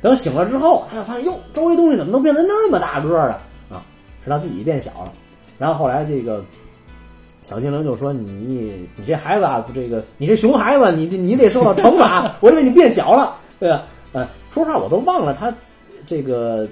[0.00, 3.40] 等醒了之后，他就发现哟，周围东西怎么都变得那么大个儿了
[3.70, 3.82] 啊？
[4.24, 5.12] 是他自己变小了。
[5.58, 6.42] 然后后来这个
[7.40, 13.84] 小精灵就说：“你你这孩子啊，这个你这熊孩子，你你得受到惩罚，我认为你变小了，对吧？
[14.12, 15.52] 呃，说实话我都忘了他
[16.06, 16.66] 这个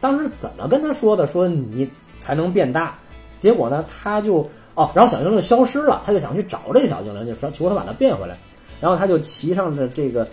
[0.00, 1.88] 当时怎么跟他说的，说你
[2.18, 2.94] 才能变大。
[3.38, 8.36] 结果呢，他就哦，然后小精灵消失了，他就想去找这小精灵，就说求他把它变回来。
[8.80, 10.26] 然后他就骑上着这个，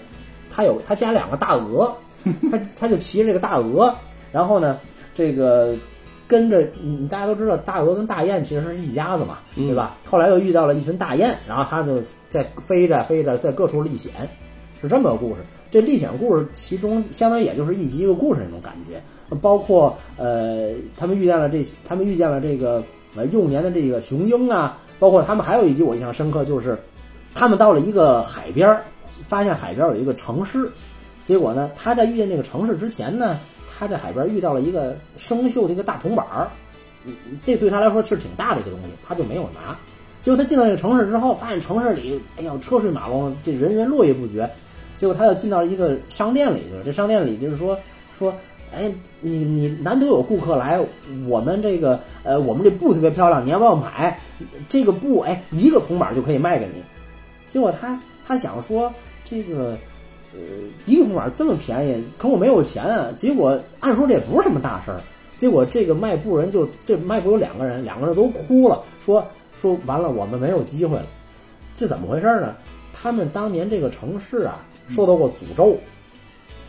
[0.49, 1.93] 他有他家两个大鹅，
[2.49, 3.93] 他他就骑着这个大鹅，
[4.31, 4.77] 然后呢，
[5.13, 5.75] 这个
[6.27, 9.97] 跟着你大家都知道，大鹅跟大雁其实是一家子嘛，对吧？
[10.05, 14.13] 后来又遇到了一群大雁，然后他就在飞着飞着，在各处历险，
[14.81, 15.41] 是这么个故事。
[15.69, 19.01] 这历险故事其中相当于也就是一集一个故事那种感觉，
[19.41, 22.81] 包括呃，他们遇见了这，他们遇见了这个
[23.15, 26.79] 呃幼年的这个雄鹰啊，包括他们还有一集我印象深刻，就是
[27.35, 30.71] 他们到了一个海边儿，发现海边儿有一个城市，
[31.25, 33.37] 结果呢，他在遇见这个城市之前呢，
[33.69, 36.47] 他在海边遇到了一个生锈的一个大铜板儿，
[37.43, 39.77] 这对他来说其实挺大的一个东西，他就没有拿。
[40.21, 44.49] 结果他进到这个城市之后，发现城市里，哎呦，车水马龙，这人员络绎不绝。
[44.97, 46.83] 结果他又进到一个商店里去。
[46.83, 47.79] 这商店里就是说
[48.19, 48.33] 说，
[48.73, 48.91] 哎，
[49.21, 50.77] 你你难得有顾客来，
[51.29, 54.19] 我们这个呃，我们这布特别漂亮，你要不要买？
[54.67, 56.81] 这个布，哎，一个铜板就可以卖给你。
[57.45, 58.91] 结果他他想说
[59.23, 59.77] 这个。
[60.33, 60.39] 呃，
[60.85, 63.07] 一个铜板这么便宜，可我没有钱啊。
[63.15, 64.99] 结果按说这也不是什么大事儿，
[65.37, 69.25] 结果这个卖布人就这卖布有两个人，两个人都哭了，说
[69.55, 71.05] 说完了，我们没有机会了。
[71.77, 72.53] 这怎么回事呢？
[72.93, 74.59] 他们当年这个城市啊，
[74.89, 75.77] 受到过诅咒。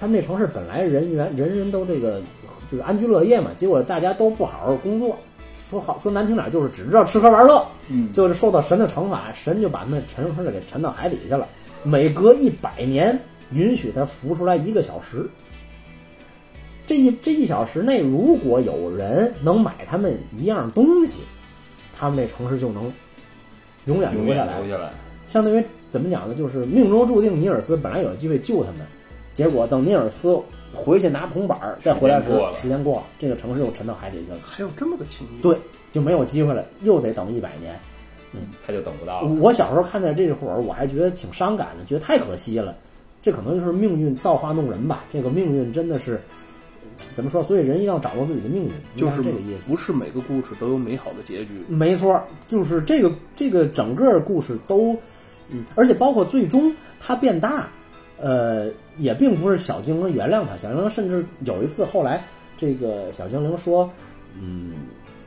[0.01, 2.23] 他们那城市本来人员人人都这个
[2.71, 5.17] 就是安居乐业嘛，结果大家都不好好工作，
[5.55, 11.49] 说好说难听点就是只知道吃喝玩乐，嗯，就是受到神的惩罚，神就把他们沉城市给沉到海底去了。
[11.83, 13.19] 每隔一百年，
[13.53, 15.29] 允许他浮出来一个小时。
[16.87, 21.23] 这一这一小时内，如果有人能买他们一样东西，
[21.93, 22.93] 他们那城市就能
[23.87, 24.59] 永远永留下来。
[24.61, 24.91] 远留下来。
[25.27, 26.35] 相当于怎么讲呢？
[26.35, 28.81] 就是命中注定尼尔斯本来有机会救他们，
[29.33, 30.39] 结果等尼尔斯
[30.75, 34.39] 回去拿铜板儿再回来时时间过，了时间过了，这个城市又沉到海底去了。
[34.43, 35.43] 还有这么个情节？
[35.43, 35.59] 对，
[35.91, 37.79] 就没有机会了，又得等一百年。
[38.35, 39.29] 嗯他就等不到了。
[39.41, 42.77] 我小时候看见这会儿，我还觉得挺伤感的，觉得太可惜了。
[43.23, 45.03] 这可能就是命运造化弄人吧。
[45.11, 46.21] 这个命运真的是
[47.17, 47.43] 怎么说？
[47.43, 49.71] 所以人一定要掌握自己的命运，就是这个意思。
[49.71, 51.65] 不是每个故事都有美好的结局。
[51.69, 54.95] 没错，就是这个这个整个故事都，
[55.51, 57.69] 嗯，而且包括最终他变大，
[58.21, 58.69] 呃，
[58.99, 62.23] 也并不是小精灵原谅他，小精灵甚至有一次后来
[62.57, 63.91] 这个小精灵说，
[64.35, 64.73] 嗯，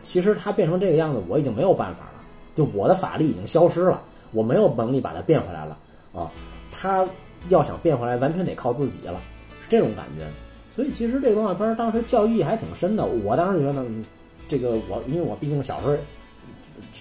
[0.02, 2.22] 其实他变成这个样子，我已经没有办法了，
[2.56, 4.02] 就我的法力已经消失了，
[4.32, 5.78] 我没有能力把它变回来了
[6.14, 6.30] 啊，
[6.72, 7.08] 他
[7.50, 9.20] 要想变回来，完全得靠自己了，
[9.62, 10.28] 是这种感觉。
[10.74, 14.06] 所以其实这个动画片当时教育意义还挺深的，我当时觉得，嗯
[14.48, 15.96] 这个我因为我毕竟小时候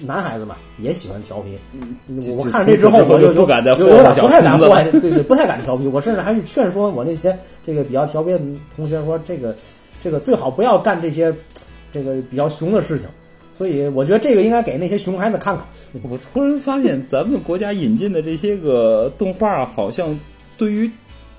[0.06, 1.58] 男孩子嘛，也喜欢调皮。
[2.08, 5.86] 我我看着这之后，我就不敢再有有点不太敢虫子祸害，对对，不太敢调皮。
[5.86, 8.40] 我甚至还去劝说我那些这个比较调皮的
[8.76, 9.54] 同学说，这个
[10.00, 11.34] 这个最好不要干这些
[11.92, 13.08] 这个比较熊的事情。
[13.56, 15.64] 所以我觉得这个应该给那些熊孩子看看。
[16.10, 20.18] 我突然发现，咱们国家引进的这些个动画，好像
[20.56, 20.90] 对于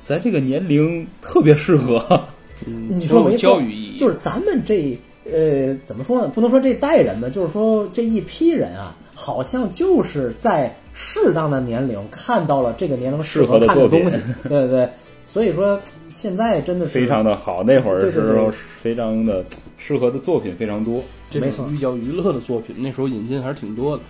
[0.04, 2.28] 咱这个年龄特别适合。
[2.68, 6.32] 嗯，你说没错教育意义，就是咱们这呃怎么说呢？
[6.34, 14.89] 不能说这代人吧，就是说这一批人啊，好像就是在适当的年龄看到了这个年龄适合看的作品东西，对对对。
[15.24, 18.51] 所以说现在真的是非常的好，那会儿时候
[18.82, 19.45] 非常的
[19.78, 24.03] 适合的作品非常多，这没错种寓教于乐的作品，那时候引进还是挺多的。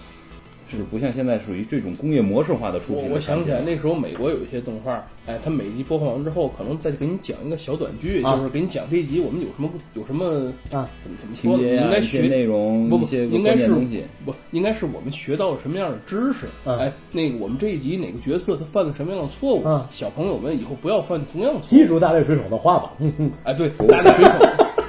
[0.78, 3.12] 是不像现在属于这种工业模式化的出我品。
[3.12, 11.58] 我想起来，那时候美国有一些动画，哎，它每集播放完之后，可能再给你讲一个小短剧，啊就是给你讲这一集我们有什么有什么啊，怎么怎么说呢？
[11.58, 14.04] 情节呀、应该学内容、不不应该是东西。
[14.26, 16.48] 不应该是我们学到了什么样的知识？
[16.66, 19.64] 嗯哎，那个我们这一集哪个角色他犯了什么样的错误？
[19.66, 21.70] 嗯小朋友们以后不要犯同样的错误。
[21.70, 24.40] 记住大力水手的话吧，嗯嗯，哎，对，大力水手，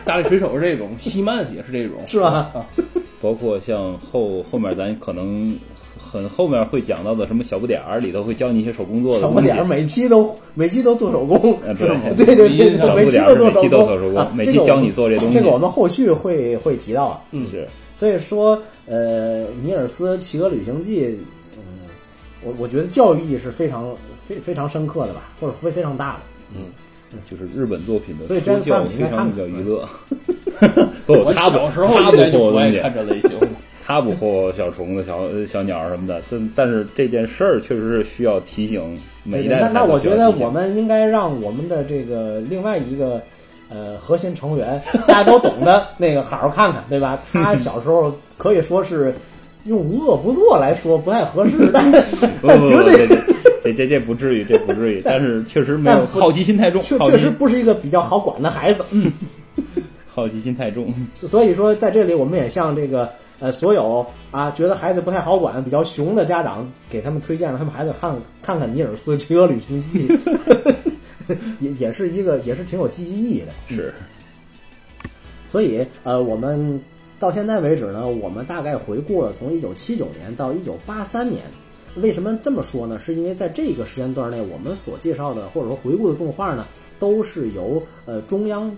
[0.04, 2.50] 大力水手是这种，西曼也是这种，是吧？
[2.54, 2.66] 啊，
[3.20, 5.56] 包括像后后面咱可能
[6.12, 9.20] 很后面会讲到的什么小不点儿里头会教你一些手工做的。
[9.20, 17.20] 小不点儿 每期都每期都做手工，啊对对对对每期都做手工，期手工啊每这个我们期教你做这东西这个我们后续会会提到啊。
[17.30, 21.06] 嗯是所以说，呃，尼尔斯《企鹅旅行记》，
[21.56, 21.62] 嗯，
[22.42, 26.20] 我我觉得教育意义是非常非非常深刻的吧，或者非非常大的。
[26.54, 26.66] 嗯，
[27.30, 29.88] 就是日本作品的所以这方面你应非常该看看比较娱乐。
[31.06, 33.30] 不，我小时候他应该就不爱看这类型。
[33.84, 36.22] 他不霍小虫子、小呃小鸟什么的。
[36.30, 43.20] 但但是这件事儿确实是需要提醒每一代那那我觉得我们应该让我们的这个另外一个
[43.68, 47.18] 呃核心成员， 大家都懂的那个好好看看，对吧？
[47.32, 49.14] 他小时候可以说是
[49.64, 52.02] 用无恶不作来说不太合适， 但但
[52.40, 53.16] 不不，绝对这
[53.62, 55.00] 这这这不至于，这不至于。
[55.04, 58.84] 但是确实没有好奇心太重，确确实不是一个比较好管的孩子。
[58.90, 59.12] 嗯，
[60.14, 60.92] 好奇心太重。
[61.14, 63.10] 所以说在这里我们也向这个
[63.40, 70.06] 呃所有啊觉得孩子不太好管、比较熊的家长，给他们推荐让他们孩子看看看尼尔斯《骑鹅旅行记》
[71.60, 73.46] 也也是一个也是挺有积极意义的。
[73.68, 73.94] 是，
[75.48, 76.80] 所以呃，我们
[77.18, 81.44] 到现在为止呢，我们大概回顾了从一九七九年到一九八三年。
[81.96, 82.98] 为什么这么说呢？
[82.98, 86.66] 是因为在这个时间段内，我们所介绍的或者说回顾的动画呢，
[86.98, 88.74] 都是由呃中央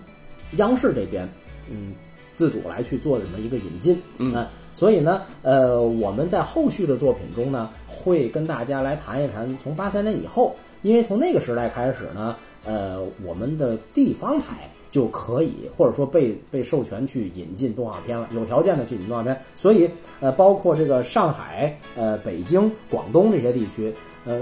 [0.57, 1.27] 央视这边
[1.69, 1.93] 嗯
[2.33, 4.01] 自主来去做这么一个引进。
[4.17, 12.35] 嗯啊所以呢，呃，我们在后续的作品中呢，会跟大家来谈一谈从八三年以后，因为从那个时代开始呢，
[12.65, 19.39] 呃，我们的地方台就可以或者说被被授权去引进动画片了，有条件的去引进动画片。
[19.55, 19.89] 所以，
[20.19, 23.93] 呃，包括这个上海、呃北京、广东这些地区，
[24.25, 24.41] 呃，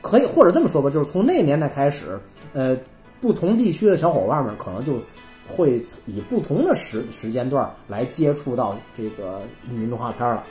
[0.00, 2.18] 可以或者这么说吧，就是从那个年代开始，
[2.52, 2.76] 呃，
[3.20, 4.94] 不同地区的小伙伴们可能就
[5.48, 9.40] 会以不同的时时间段来接触到这个
[9.70, 10.42] 引进动画片了，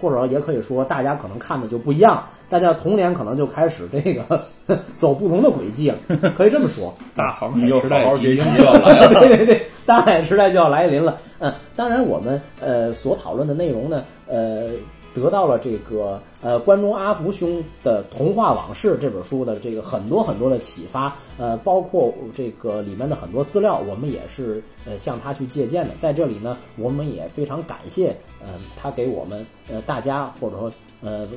[0.00, 4.44] 或者也可以说大家可能看的就不一样，大家童年可能就开始这个
[4.96, 5.98] 走不同的轨迹了，
[6.36, 6.94] 可以这么说。
[7.14, 9.14] 大航海时代好好学习即将要来了。
[9.20, 11.16] 对对对，大海时代就要来临了。
[11.38, 14.70] 嗯，当然我们呃所讨论的内容呢，呃，
[15.14, 25.94] 得到了这个呃关中阿福兄的《童话往事》这本书的这个很多很多的启发，呃，包括这个里面的很多资料，我们也是呃向他去借鉴的。
[26.00, 28.08] 在这里呢，我们也非常感谢，
[28.40, 31.28] 呃，他给我们呃大家或者说呃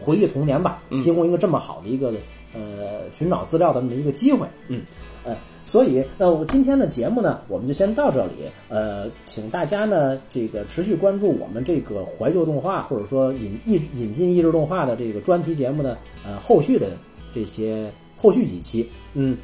[0.00, 2.12] 回忆童年吧，嗯提供一个这么好的一个
[2.54, 4.82] 呃寻找资料的这么一个机会，嗯，
[5.24, 8.32] 呃，所以那，我今天的节目呢，我们就先到这里，
[8.68, 15.96] 呃，请大家呢这个持续关注我们这个怀旧动画或者说引引引进异质动画的这个专题节目呢，
[16.26, 16.88] 呃，后续的
[17.32, 18.88] 这些后续几期。
[19.14, 19.36] 嗯，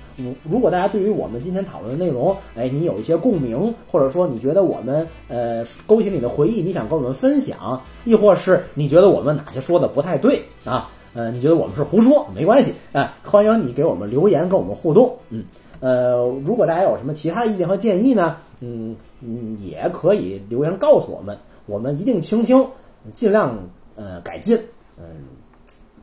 [0.43, 10.91] 如果大家对于我们今天讨论的内容，哎，你有一些共鸣，或者说你觉得我们呃勾起你的回忆，你想跟我们分享，亦或是你觉得我们哪些说的不太对啊？
[11.15, 15.15] 呃，你觉得我们是胡说，没关系，哎，欢迎你给我们留言，跟我们互动。
[15.31, 15.43] 嗯，
[15.81, 18.37] 呃，如果大家有什么其他意见和建议呢？
[18.61, 22.67] 嗯嗯，也可以留言告诉我们，我们一定倾听，
[23.13, 23.57] 尽量
[23.97, 24.59] 呃改进。
[24.99, 25.05] 嗯，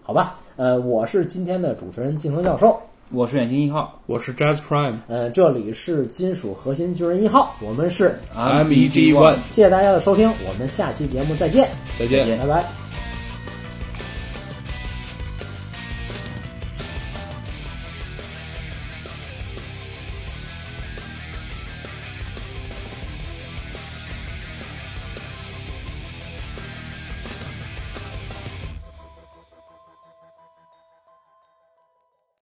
[0.02, 2.78] 好吧，呃，我是今天的主持人静恒教授。
[3.12, 11.70] 我是远行一号我是 Jazz Prime 呃，这里是金属核心巨人一号，我们是，M E G One，谢谢大家的收听，我们下期节目再见，
[12.00, 12.38] 再见。
[12.40, 12.85] 拜拜。